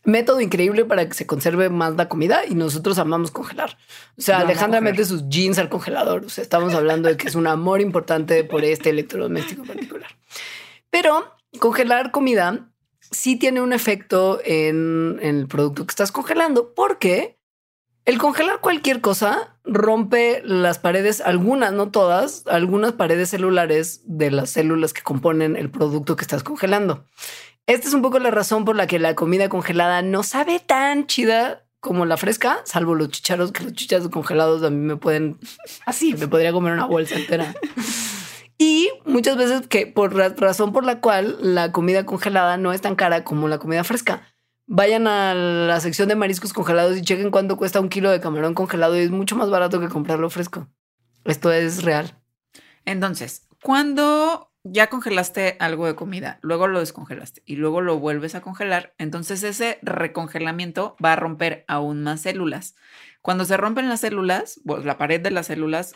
[0.04, 3.78] método increíble para que se conserve más la comida y nosotros amamos congelar.
[4.18, 6.24] O sea, Alejandra mete sus jeans al congelador.
[6.24, 10.10] O sea, estamos hablando de que es un amor importante por este electrodoméstico en particular.
[10.95, 11.24] Pero
[11.59, 12.70] congelar comida
[13.01, 17.36] sí tiene un efecto en, el producto que estás congelando, porque
[18.05, 24.51] el congelar cualquier cosa rompe las paredes, algunas, no todas, algunas paredes celulares de las
[24.51, 27.05] células que componen el producto que estás congelando.
[27.66, 31.09] Esta es un poco la razón por la que la comida congelada no sabe tan
[31.09, 35.40] chida como la fresca, salvo los chicharos, que los chicharos congelados a mí me pueden,
[35.86, 37.53] así, me podría comer una bolsa entera.
[38.59, 42.94] Y muchas veces que por razón por la cual la comida congelada no es tan
[42.94, 44.22] cara como la comida fresca.
[44.66, 48.55] Vayan a la sección de mariscos congelados y chequen cuánto cuesta un kilo de camarón
[48.55, 50.68] congelado y es mucho más barato que comprarlo fresco.
[51.24, 52.18] Esto es real.
[52.84, 58.40] Entonces, cuando ya congelaste algo de comida, luego lo descongelaste y luego lo vuelves a
[58.40, 62.74] congelar, entonces ese recongelamiento va a romper aún más células.
[63.20, 65.94] Cuando se rompen las células, pues la pared de las células,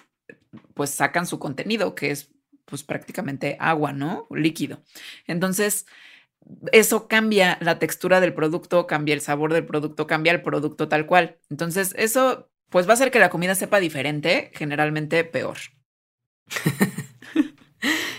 [0.75, 2.31] pues sacan su contenido, que es
[2.69, 4.27] pues prácticamente agua, ¿no?
[4.31, 4.83] Líquido.
[5.27, 5.87] Entonces,
[6.73, 11.07] eso cambia la textura del producto, cambia el sabor del producto, cambia el producto tal
[11.07, 11.39] cual.
[11.51, 15.59] Entonces, eso pues va a hacer que la comida sepa diferente, generalmente peor.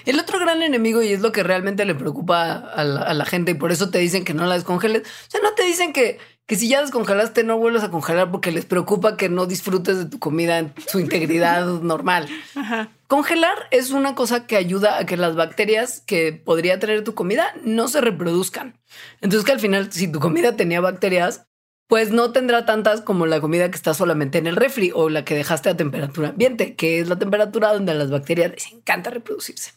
[0.05, 3.55] El otro gran enemigo, y es lo que realmente le preocupa a la, gente, y
[3.55, 5.03] por eso te dicen que no la descongeles.
[5.03, 6.17] O sea, no te dicen que,
[6.49, 10.05] que si ya descongelaste, no vuelvas a congelar porque les preocupa que no disfrutes de
[10.05, 12.27] tu comida en su integridad normal.
[13.05, 17.53] Congelar es una cosa que ayuda a que las bacterias que podría tener tu comida
[17.63, 18.79] no se reproduzcan.
[19.21, 21.45] Entonces, que al final, si tu comida tenía bacterias,
[21.85, 25.25] pues no tendrá tantas como la comida que está solamente en el refri o la
[25.25, 29.11] que dejaste a temperatura ambiente, que es la temperatura donde a las bacterias les encanta
[29.11, 29.73] reproducirse.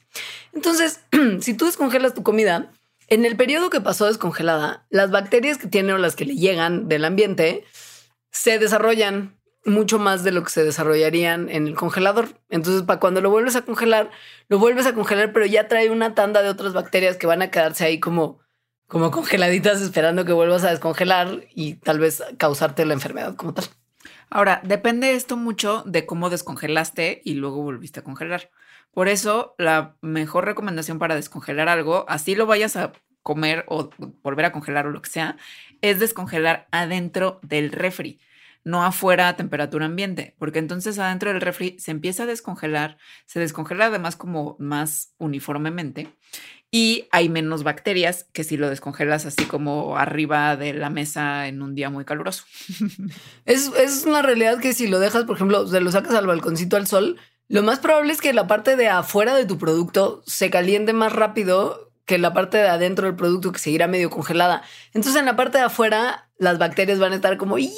[0.55, 1.01] Entonces,
[1.41, 2.73] si tú descongelas tu comida,
[3.09, 6.89] en el periodo que pasó descongelada, las bacterias que tiene o las que le llegan
[6.89, 7.65] del ambiente
[8.31, 12.29] se desarrollan mucho más de lo que se desarrollarían en el congelador.
[12.49, 14.11] Entonces, para cuando lo vuelves a congelar,
[14.49, 17.51] lo vuelves a congelar, pero ya trae una tanda de otras bacterias que van a
[17.51, 18.43] quedarse ahí como
[18.93, 23.65] como congeladitas esperando que vuelvas a descongelar y tal vez causarte la enfermedad como tal.
[24.29, 28.51] Ahora, depende esto mucho de cómo descongelaste y luego volviste a congelar.
[28.93, 33.91] Por eso, la mejor recomendación para descongelar algo, así lo vayas a comer o
[34.23, 35.37] volver a congelar o lo que sea,
[35.81, 38.21] es descongelar adentro del refri,
[38.65, 43.41] no afuera a temperatura ambiente, porque entonces adentro del refri se empieza a descongelar, se
[43.41, 46.09] descongela además como más uniformemente
[46.71, 51.61] y hay menos bacterias que si lo descongelas así como arriba de la mesa en
[51.61, 52.45] un día muy caluroso.
[53.45, 56.77] Es, es una realidad que si lo dejas, por ejemplo, se lo sacas al balconcito
[56.77, 57.19] al sol,
[57.49, 61.13] lo más probable es que la parte de afuera de tu producto se caliente más
[61.13, 64.63] rápido que la parte de adentro del producto que seguirá medio congelada.
[64.93, 67.73] Entonces en la parte de afuera las bacterias van a estar como ¡yay!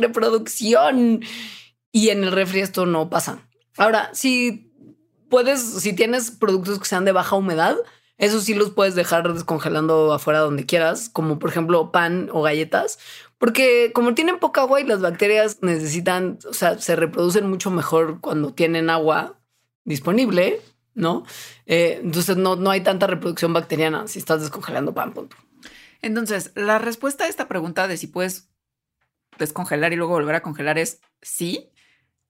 [0.00, 1.20] reproducción.
[1.92, 3.48] Y en el refri esto no pasa.
[3.76, 4.72] Ahora, si
[5.28, 7.76] puedes, si tienes productos que sean de baja humedad,
[8.18, 12.98] eso sí los puedes dejar descongelando afuera donde quieras, como por ejemplo pan o galletas,
[13.40, 18.20] porque como tienen poca agua y las bacterias necesitan, o sea, se reproducen mucho mejor
[18.20, 19.40] cuando tienen agua
[19.82, 20.60] disponible,
[20.94, 21.24] ¿no?
[21.64, 25.14] Eh, entonces no, no hay tanta reproducción bacteriana si estás descongelando pan.
[25.14, 25.36] Punto.
[26.02, 28.50] Entonces, la respuesta a esta pregunta de si puedes
[29.38, 31.70] descongelar y luego volver a congelar es sí.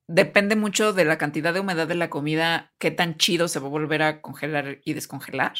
[0.06, 3.66] Depende mucho de la cantidad de humedad de la comida, qué tan chido se va
[3.66, 5.54] a volver a congelar y descongelar.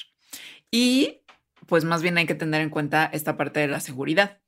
[0.71, 1.25] Y
[1.67, 4.40] pues más bien hay que tener en cuenta esta parte de la seguridad.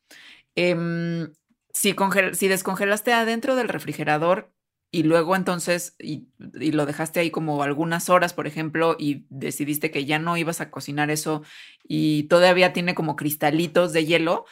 [0.55, 1.33] Em,
[1.73, 1.95] si,
[2.35, 4.53] si descongelaste adentro del refrigerador
[4.91, 10.05] y luego entonces y, lo dejaste ahí como algunas horas, por ejemplo, y decidiste que
[10.05, 11.43] ya no ibas a cocinar eso
[11.89, 14.45] y todavía tiene como cristalitos de hielo,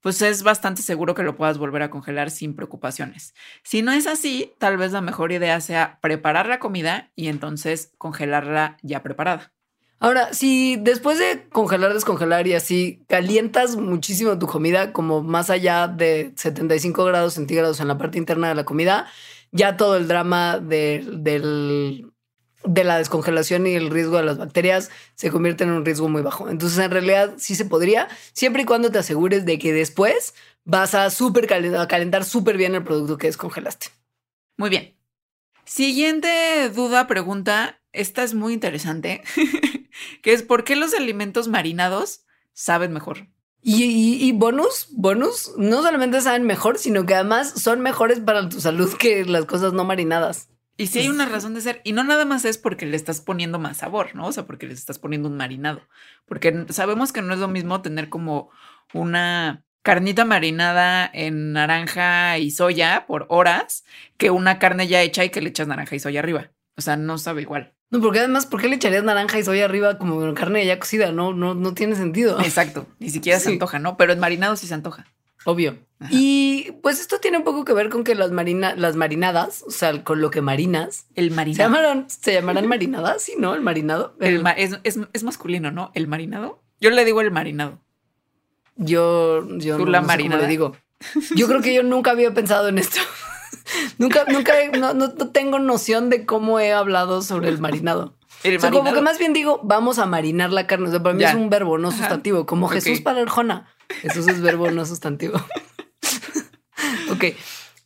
[0.00, 3.34] pues es bastante seguro que lo puedas volver a congelar sin preocupaciones.
[3.64, 7.92] Si no es así, tal vez la mejor idea sea preparar la comida y entonces
[7.98, 9.52] congelarla ya preparada.
[10.00, 15.88] Ahora, si después de congelar, descongelar y así calientas muchísimo tu comida, como más allá
[15.88, 19.08] de 75 grados centígrados en la parte interna de la comida,
[19.50, 21.04] ya todo el drama de,
[22.64, 26.48] la descongelación y el riesgo de las bacterias se convierte en un riesgo muy bajo.
[26.48, 30.34] Entonces, en realidad, sí se podría, siempre y cuando te asegures de que después
[30.64, 33.88] vas a, super calentar súper bien el producto que descongelaste.
[34.56, 34.94] Muy bien.
[35.64, 37.80] Siguiente duda, pregunta.
[37.92, 39.22] Esta es muy interesante.
[40.22, 43.28] que es por qué los alimentos marinados saben mejor.
[43.60, 48.94] Y, bonus, bonus, no solamente saben mejor, sino que además son mejores para tu salud
[48.96, 50.48] que las cosas no marinadas.
[50.76, 53.20] Y si hay una razón de ser, y no nada más es porque le estás
[53.20, 54.28] poniendo más sabor, ¿no?
[54.28, 55.82] O sea, porque le estás poniendo un marinado.
[56.24, 58.50] Porque sabemos que no es lo mismo tener como
[58.94, 63.84] una carnita marinada en naranja y soya por horas
[64.18, 66.52] que una carne ya hecha y que le echas naranja y soya arriba.
[66.76, 67.74] O sea, no sabe igual.
[67.90, 71.10] No, porque además, ¿por qué le echarías naranja y soya arriba como carne ya cocida?
[71.10, 72.38] No, no, no tiene sentido.
[72.40, 72.86] Exacto.
[72.98, 73.96] Ni siquiera se antoja, ¿no?
[73.96, 75.06] Pero en marinado sí se antoja.
[75.44, 75.78] Obvio.
[76.10, 79.70] Y pues esto tiene un poco que ver con que las marina, las marinadas, o
[79.70, 81.06] sea, con lo que marinas.
[81.14, 81.56] El marinado.
[81.56, 83.54] Se llamarán, se llamarán marinadas, sí, ¿no?
[83.54, 84.14] El marinado.
[84.20, 85.90] El, es, masculino, ¿no?
[85.94, 86.62] El marinado.
[86.80, 87.80] Yo le digo el marinado.
[88.76, 90.76] Yo, yo no, la le digo.
[91.34, 93.00] Yo creo que yo nunca había pensado en esto.
[93.98, 98.14] nunca, nunca, no, tengo noción de cómo he hablado sobre el marinado.
[98.44, 100.88] o sea, como que más bien digo, vamos a marinar la carne.
[100.88, 103.66] O sea, para mí es un verbo, no sustantivo, como Jesús para Arjona.
[104.00, 105.38] Jesús es verbo, no sustantivo.
[107.10, 107.24] ok.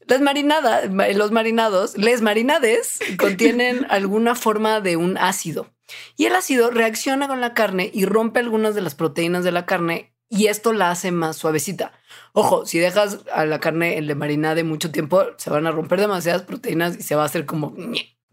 [0.07, 5.73] Las marinadas, los marinados, les marinades contienen alguna forma de un ácido.
[6.17, 9.65] Y el ácido reacciona con la carne y rompe algunas de las proteínas de la
[9.65, 11.93] carne y esto la hace más suavecita.
[12.33, 16.01] Ojo, si dejas a la carne en de marinade mucho tiempo, se van a romper
[16.01, 17.75] demasiadas proteínas y se va a hacer como,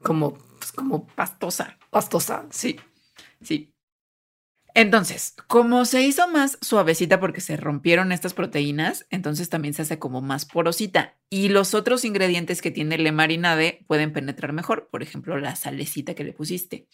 [0.02, 1.78] como, pues, como Pastosa.
[1.90, 2.46] pastosa.
[2.52, 2.80] Sí,
[3.42, 3.74] sí.
[4.76, 10.00] Entonces, como se hizo más suavecita porque se rompieron estas proteínas, entonces también se hace
[10.00, 11.18] como más porosita.
[11.30, 16.14] Y los otros ingredientes que tiene le marinade pueden penetrar mejor, por ejemplo, la salecita
[16.14, 16.88] que le pusiste.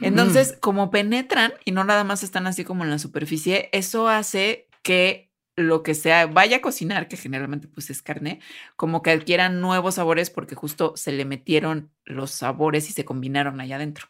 [0.00, 4.68] Entonces, como penetran y no nada más están así como en la superficie, eso hace
[4.82, 8.40] que lo que sea vaya a cocinar, que generalmente pues es carne,
[8.76, 13.60] como que adquieran nuevos sabores porque justo se le metieron los sabores y se combinaron
[13.60, 14.08] allá adentro.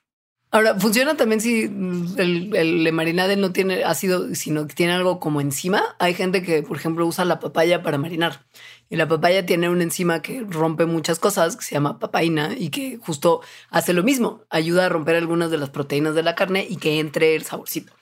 [0.53, 5.41] Ahora, funciona también si el, el marinade no tiene ácido, sino que tiene algo como
[5.41, 5.95] enzima.
[6.01, 8.45] Hay gente que, por ejemplo, usa la papaya para marinar.
[8.89, 12.71] Y la papaya tiene una enzima que rompe muchas cosas, que se llama papaina, y
[12.71, 14.43] que justo hace lo mismo.
[14.51, 17.93] Ayuda a romper algunas de las proteínas de la carne y que entre el saborcito.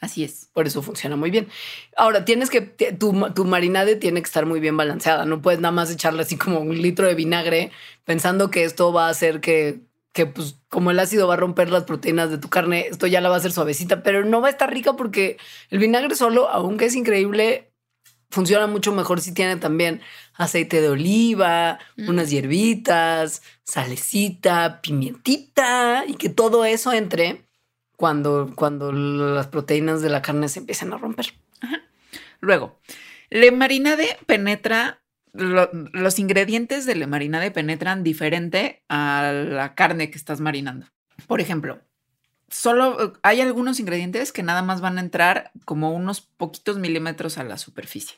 [0.00, 0.48] Así es.
[0.52, 1.48] Por eso funciona muy bien.
[1.96, 5.24] Ahora, tienes que, tu, tu marinade tiene que estar muy bien balanceada.
[5.24, 7.72] No puedes nada más echarle así como un litro de vinagre
[8.04, 9.80] pensando que esto va a hacer que
[10.16, 13.20] que pues como el ácido va a romper las proteínas de tu carne, esto ya
[13.20, 15.36] la va a hacer suavecita, pero no va a estar rica porque
[15.68, 17.70] el vinagre solo, aunque es increíble,
[18.30, 20.00] funciona mucho mejor si tiene también
[20.32, 22.08] aceite de oliva, Mm.
[22.08, 27.44] unas hierbitas, salecita, pimientita y que todo eso entre
[27.98, 31.34] cuando, cuando las proteínas de la carne se empiezan a romper.
[32.40, 32.78] Luego,
[33.28, 35.02] le marinade penetra,
[35.38, 40.86] lo- los ingredientes de le marinade penetran diferente a la carne que estás marinando.
[41.26, 41.80] Por ejemplo,
[42.48, 47.44] solo hay algunos ingredientes que nada más van a entrar como unos poquitos milímetros a
[47.44, 48.16] la superficie.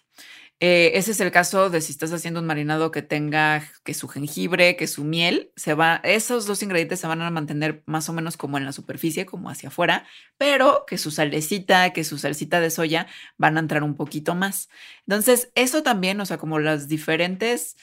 [0.61, 4.09] Eh, ese es el caso de si estás haciendo un marinado que tenga que su
[4.09, 8.13] jengibre, que su miel, se va, esos dos ingredientes se van a mantener más o
[8.13, 10.05] menos como en la superficie, como hacia afuera,
[10.37, 13.07] pero que su salecita, que su salsita de soya
[13.37, 14.69] van a entrar un poquito más.
[15.07, 17.77] Entonces, eso también, o sea, como las diferentes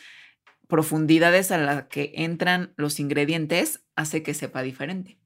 [0.67, 5.17] profundidades a las que entran los ingredientes, hace que sepa diferente.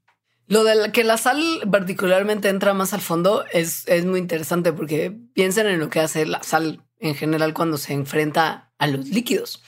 [0.46, 1.42] Lo de que la sal
[1.72, 6.26] particularmente entra más al fondo es, es muy interesante porque piensen en lo que hace
[6.26, 9.64] la sal en general cuando se enfrenta a los líquidos.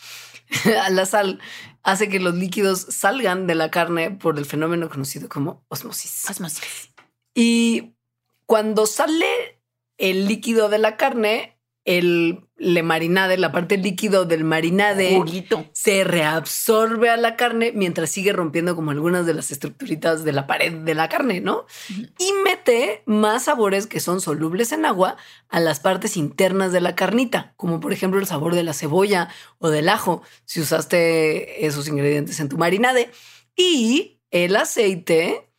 [0.83, 1.39] a la sal
[1.83, 6.29] hace que los líquidos salgan de la carne por el fenómeno conocido como osmosis.
[6.29, 6.91] Osmosis.
[7.33, 7.95] Y
[8.45, 9.61] cuando sale
[9.97, 15.65] el líquido de la carne, el le marinade, la parte líquido del marinade Juguito.
[15.73, 20.45] se reabsorbe a la carne mientras sigue rompiendo como algunas de las estructuritas de la
[20.45, 21.65] pared de la carne, ¿no?
[21.89, 25.17] Y mete más sabores que son solubles en agua
[25.49, 29.29] a las partes internas de la carnita, como por ejemplo el sabor de la cebolla
[29.57, 33.09] o del ajo, si usaste esos ingredientes en tu marinade.
[33.55, 35.50] Y el aceite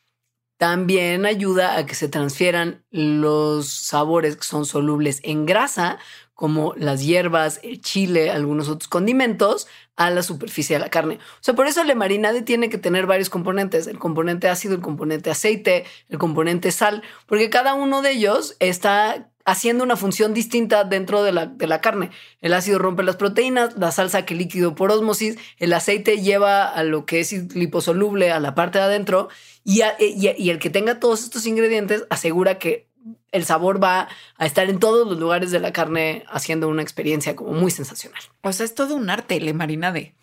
[0.63, 5.99] también ayuda a que se transfieran los sabores que son solubles en grasa,
[6.35, 11.17] como las hierbas, el chile, algunos otros condimentos, a la superficie de la carne.
[11.17, 14.81] O sea, por eso el marinade tiene que tener varios componentes, el componente ácido, el
[14.81, 20.85] componente aceite, el componente sal, porque cada uno de ellos está haciendo una función distinta
[20.85, 22.11] dentro de la, de la carne.
[22.41, 26.69] El ácido rompe las proteínas, la sal saca el líquido por osmosis, el aceite lleva
[26.69, 29.29] a lo que es liposoluble a la parte de adentro
[29.65, 32.89] y, a- y, y el que tenga todos estos ingredientes asegura que
[33.33, 37.35] el sabor va a estar en todos los lugares de la carne haciendo una experiencia
[37.35, 38.21] como muy sensacional.
[38.43, 40.15] O sea, es todo un arte, le marinade.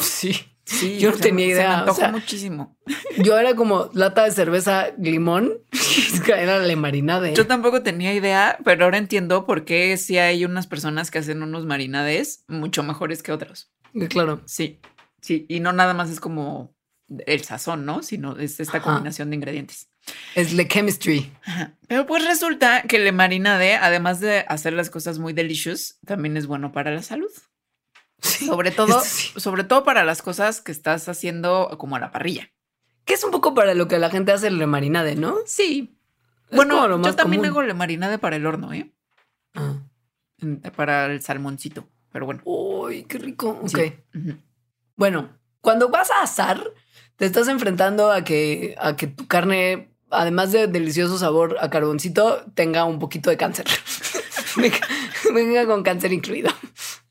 [0.00, 0.36] Sí.
[0.70, 2.76] Sí, Yo no tenía me- Se idea, me o sea- muchísimo.
[3.24, 5.54] Yo era como lata de cerveza limón,
[6.28, 7.34] era la marinade.
[7.34, 11.42] Yo tampoco tenía idea, pero ahora entiendo por qué sí hay unas personas que hacen
[11.42, 13.70] unos marinades mucho mejores que otros.
[14.10, 14.42] Claro.
[14.44, 14.78] Sí,
[15.22, 15.46] sí.
[15.48, 16.76] Y no nada más es como
[17.26, 18.02] el sazón, ¿no?
[18.02, 18.84] Sino es esta Ajá.
[18.92, 19.88] combinación de ingredientes.
[20.34, 21.32] Es la chemistry.
[21.46, 21.72] Ajá.
[21.86, 26.46] Pero pues resulta que el marinade, además de hacer las cosas muy delicious, también es
[26.46, 27.30] bueno para la salud.
[28.20, 29.40] Sobre todo, esto sí.
[29.40, 32.50] sobre todo para las cosas que estás haciendo como a la parrilla.
[33.04, 35.36] Que es un poco para lo que la gente hace el marinade, ¿no?
[35.46, 35.98] Sí.
[36.50, 37.46] Es bueno, yo también común.
[37.46, 38.92] hago el marinade para el horno, ¿eh?
[39.54, 39.76] Ah.
[40.76, 41.88] Para el salmoncito.
[42.12, 42.40] Pero bueno.
[42.44, 43.60] Uy, qué rico.
[43.62, 43.68] Ok.
[43.68, 43.92] sí.
[44.96, 46.72] Bueno, cuando vas a asar,
[47.16, 52.44] te estás enfrentando a que, a que tu carne, además de delicioso sabor a carboncito,
[52.54, 53.66] tenga un poquito de cáncer.
[54.56, 54.78] venga,
[55.32, 56.50] venga con cáncer incluido.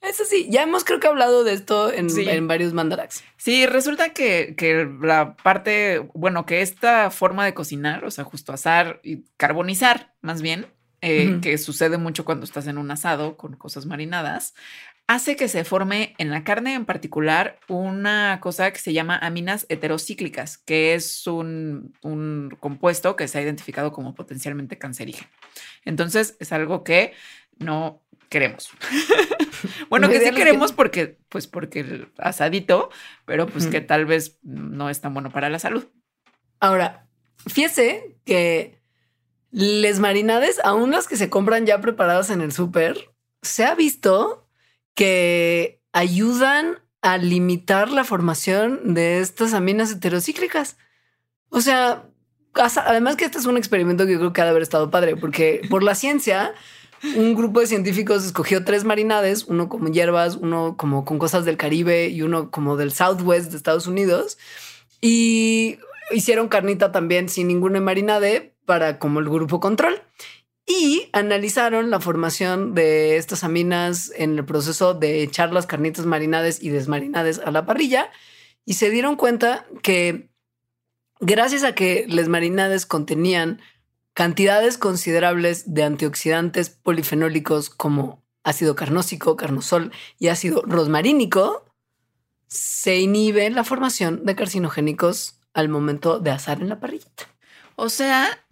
[0.07, 2.27] Eso sí, ya hemos creo que hablado de esto en, Sí.
[2.29, 3.23] en varios mandaraks.
[3.35, 8.53] Sí, resulta que, que la parte, bueno, que esta forma de cocinar, o sea, justo
[8.53, 10.67] asar y carbonizar, más bien,
[11.01, 14.53] eh, que sucede mucho cuando estás en un asado con cosas marinadas,
[15.07, 19.65] hace que se forme en la carne en particular una cosa que se llama aminas
[19.69, 25.29] heterocíclicas, que es un, un compuesto que se ha identificado como potencialmente cancerígeno.
[25.85, 27.13] Entonces es algo que
[27.59, 28.69] no queremos.
[29.89, 32.89] bueno, que sí queremos porque, pues porque el asadito,
[33.25, 35.87] pero pues que tal vez no es tan bueno para la salud.
[36.59, 37.07] Ahora,
[37.45, 38.81] fíjese que
[39.51, 44.47] les marinades, aún las que se compran ya preparadas en el súper, se ha visto
[44.93, 50.77] que ayudan a limitar la formación de estas aminas heterocíclicas.
[51.49, 52.09] O sea,
[52.53, 55.15] además que este es un experimento que yo creo que ha de haber estado padre,
[55.15, 56.53] porque por la ciencia,
[57.15, 61.57] un grupo de científicos escogió tres marinades, uno como hierbas, uno como con cosas del
[61.57, 64.37] Caribe y uno como del Southwest de Estados Unidos,
[65.01, 65.79] y
[66.11, 70.01] hicieron carnita también sin ninguna marinade para como el grupo control.
[70.69, 76.61] Y analizaron la formación de estas aminas en el proceso de echar las carnitas marinades
[76.61, 78.11] y desmarinades a la parrilla.
[78.65, 80.29] Y se dieron cuenta que
[81.21, 83.61] gracias a que las marinades contenían
[84.17, 91.63] cantidades considerables de antioxidantes polifenólicos como ácido carnósico, carnosol y ácido rosmarínico,
[92.47, 97.25] se inhibe la formación de carcinogénicos al momento de asar en la parrillita.
[97.75, 98.43] O sea,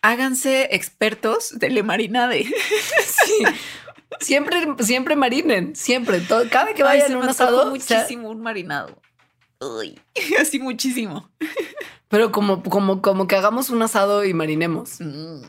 [0.00, 2.44] háganse expertos de le marinade.
[3.24, 3.44] Sí.
[4.18, 6.20] Siempre, siempre marinen, siempre.
[6.50, 7.70] cada que vayan a un asado.
[7.70, 9.00] Muchísimo un marinado.
[9.62, 10.00] Uy,
[10.40, 11.30] así muchísimo.
[12.08, 15.00] Pero como, como, como que hagamos un asado y marinemos.
[15.00, 15.42] Mm,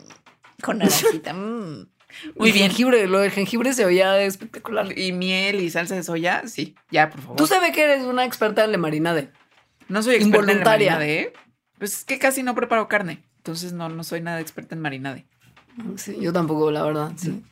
[0.61, 1.33] con naranjita.
[1.33, 1.87] Mm.
[2.35, 2.69] Muy bien.
[2.69, 4.97] Jengibre, lo del jengibre se oía espectacular.
[4.97, 7.37] Y miel y salsa de soya, sí, ya, por favor.
[7.37, 9.31] Tú sabes que eres una experta en le marinade.
[9.87, 11.33] No soy experta en le marinade, ¿eh?
[11.79, 13.23] Pues es que casi no preparo carne.
[13.37, 15.25] Entonces no, no soy nada experta en marinade.
[15.97, 17.43] Sí, yo tampoco, la verdad, sí.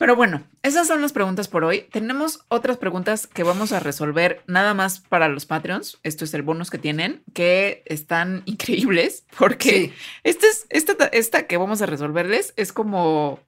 [0.00, 1.82] Pero bueno, esas son las preguntas por hoy.
[1.92, 5.98] Tenemos otras preguntas que vamos a resolver nada más para los Patreons.
[6.02, 9.92] Esto es el bonus que tienen, que están increíbles, porque
[10.24, 13.40] este es, esta, esta que vamos a resolverles es como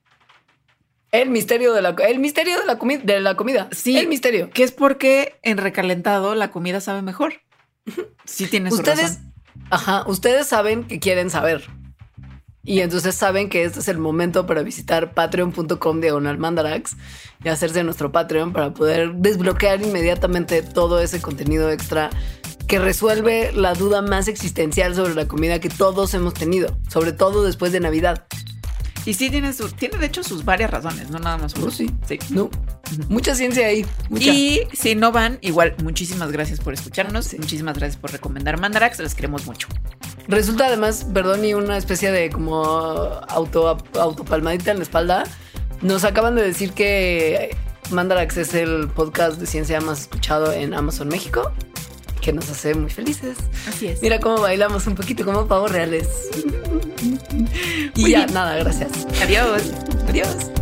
[1.11, 3.70] el misterio de la, el misterio de la, de la comida.
[3.72, 3.96] Sí.
[3.96, 4.50] El misterio.
[4.50, 7.40] Que es porque en recalentado la comida sabe mejor.
[8.26, 9.20] Sí tiene su Ustedes,
[9.70, 11.66] Ajá, ustedes saben que quieren saber.
[12.64, 16.96] Y entonces saben que este es el momento para visitar patreon.com diagonal mandarax
[17.42, 22.10] y hacerse nuestro Patreon para poder desbloquear inmediatamente todo ese contenido extra
[22.68, 27.42] que resuelve la duda más existencial sobre la comida que todos hemos tenido, sobre todo
[27.42, 28.26] después de Navidad.
[29.04, 31.70] Y sí tiene su, tiene de hecho sus varias razones, no nada más uno.
[31.70, 31.90] sí.
[32.06, 32.18] sí.
[32.30, 32.48] No.
[33.08, 33.86] Mucha ciencia ahí.
[34.10, 37.32] Y si no van, igual, muchísimas gracias por escucharnos.
[37.34, 38.98] Muchísimas gracias por recomendar Mandarax.
[38.98, 39.68] Les queremos mucho.
[40.28, 45.24] Resulta además, perdón, y una especie de como auto, autopalmadita en la espalda.
[45.80, 47.56] Nos acaban de decir que
[47.90, 51.52] Mandarax es el podcast de ciencia más escuchado en Amazon México
[52.22, 53.36] que nos hace muy felices.
[53.68, 54.00] Así es.
[54.00, 56.30] Mira cómo bailamos un poquito como pavos reales.
[57.96, 59.06] y ya, nada, gracias.
[59.20, 59.62] Adiós.
[60.08, 60.61] Adiós.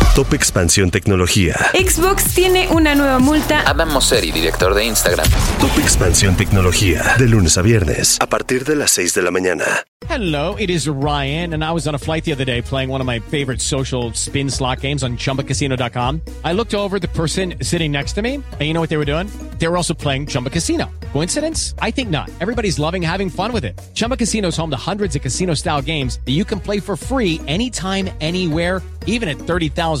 [0.15, 1.55] Top Expansión Tecnología.
[1.73, 3.63] Xbox tiene una nueva multa.
[3.65, 5.25] Adam Mosseri, director de Instagram.
[5.61, 7.15] Top Expansión Tecnología.
[7.17, 9.63] De lunes a viernes, a partir de las 6 de la mañana.
[10.09, 12.99] Hello, it is Ryan, and I was on a flight the other day playing one
[12.99, 16.21] of my favorite social spin slot games on chumbacasino.com.
[16.43, 19.05] I looked over the person sitting next to me, and you know what they were
[19.05, 19.27] doing?
[19.59, 20.89] They were also playing Chumba Casino.
[21.13, 21.75] Coincidence?
[21.79, 22.29] I think not.
[22.41, 23.79] Everybody's loving having fun with it.
[23.93, 26.97] Chumba Casino is home to hundreds of casino style games that you can play for
[26.97, 30.00] free anytime, anywhere, even at 30,000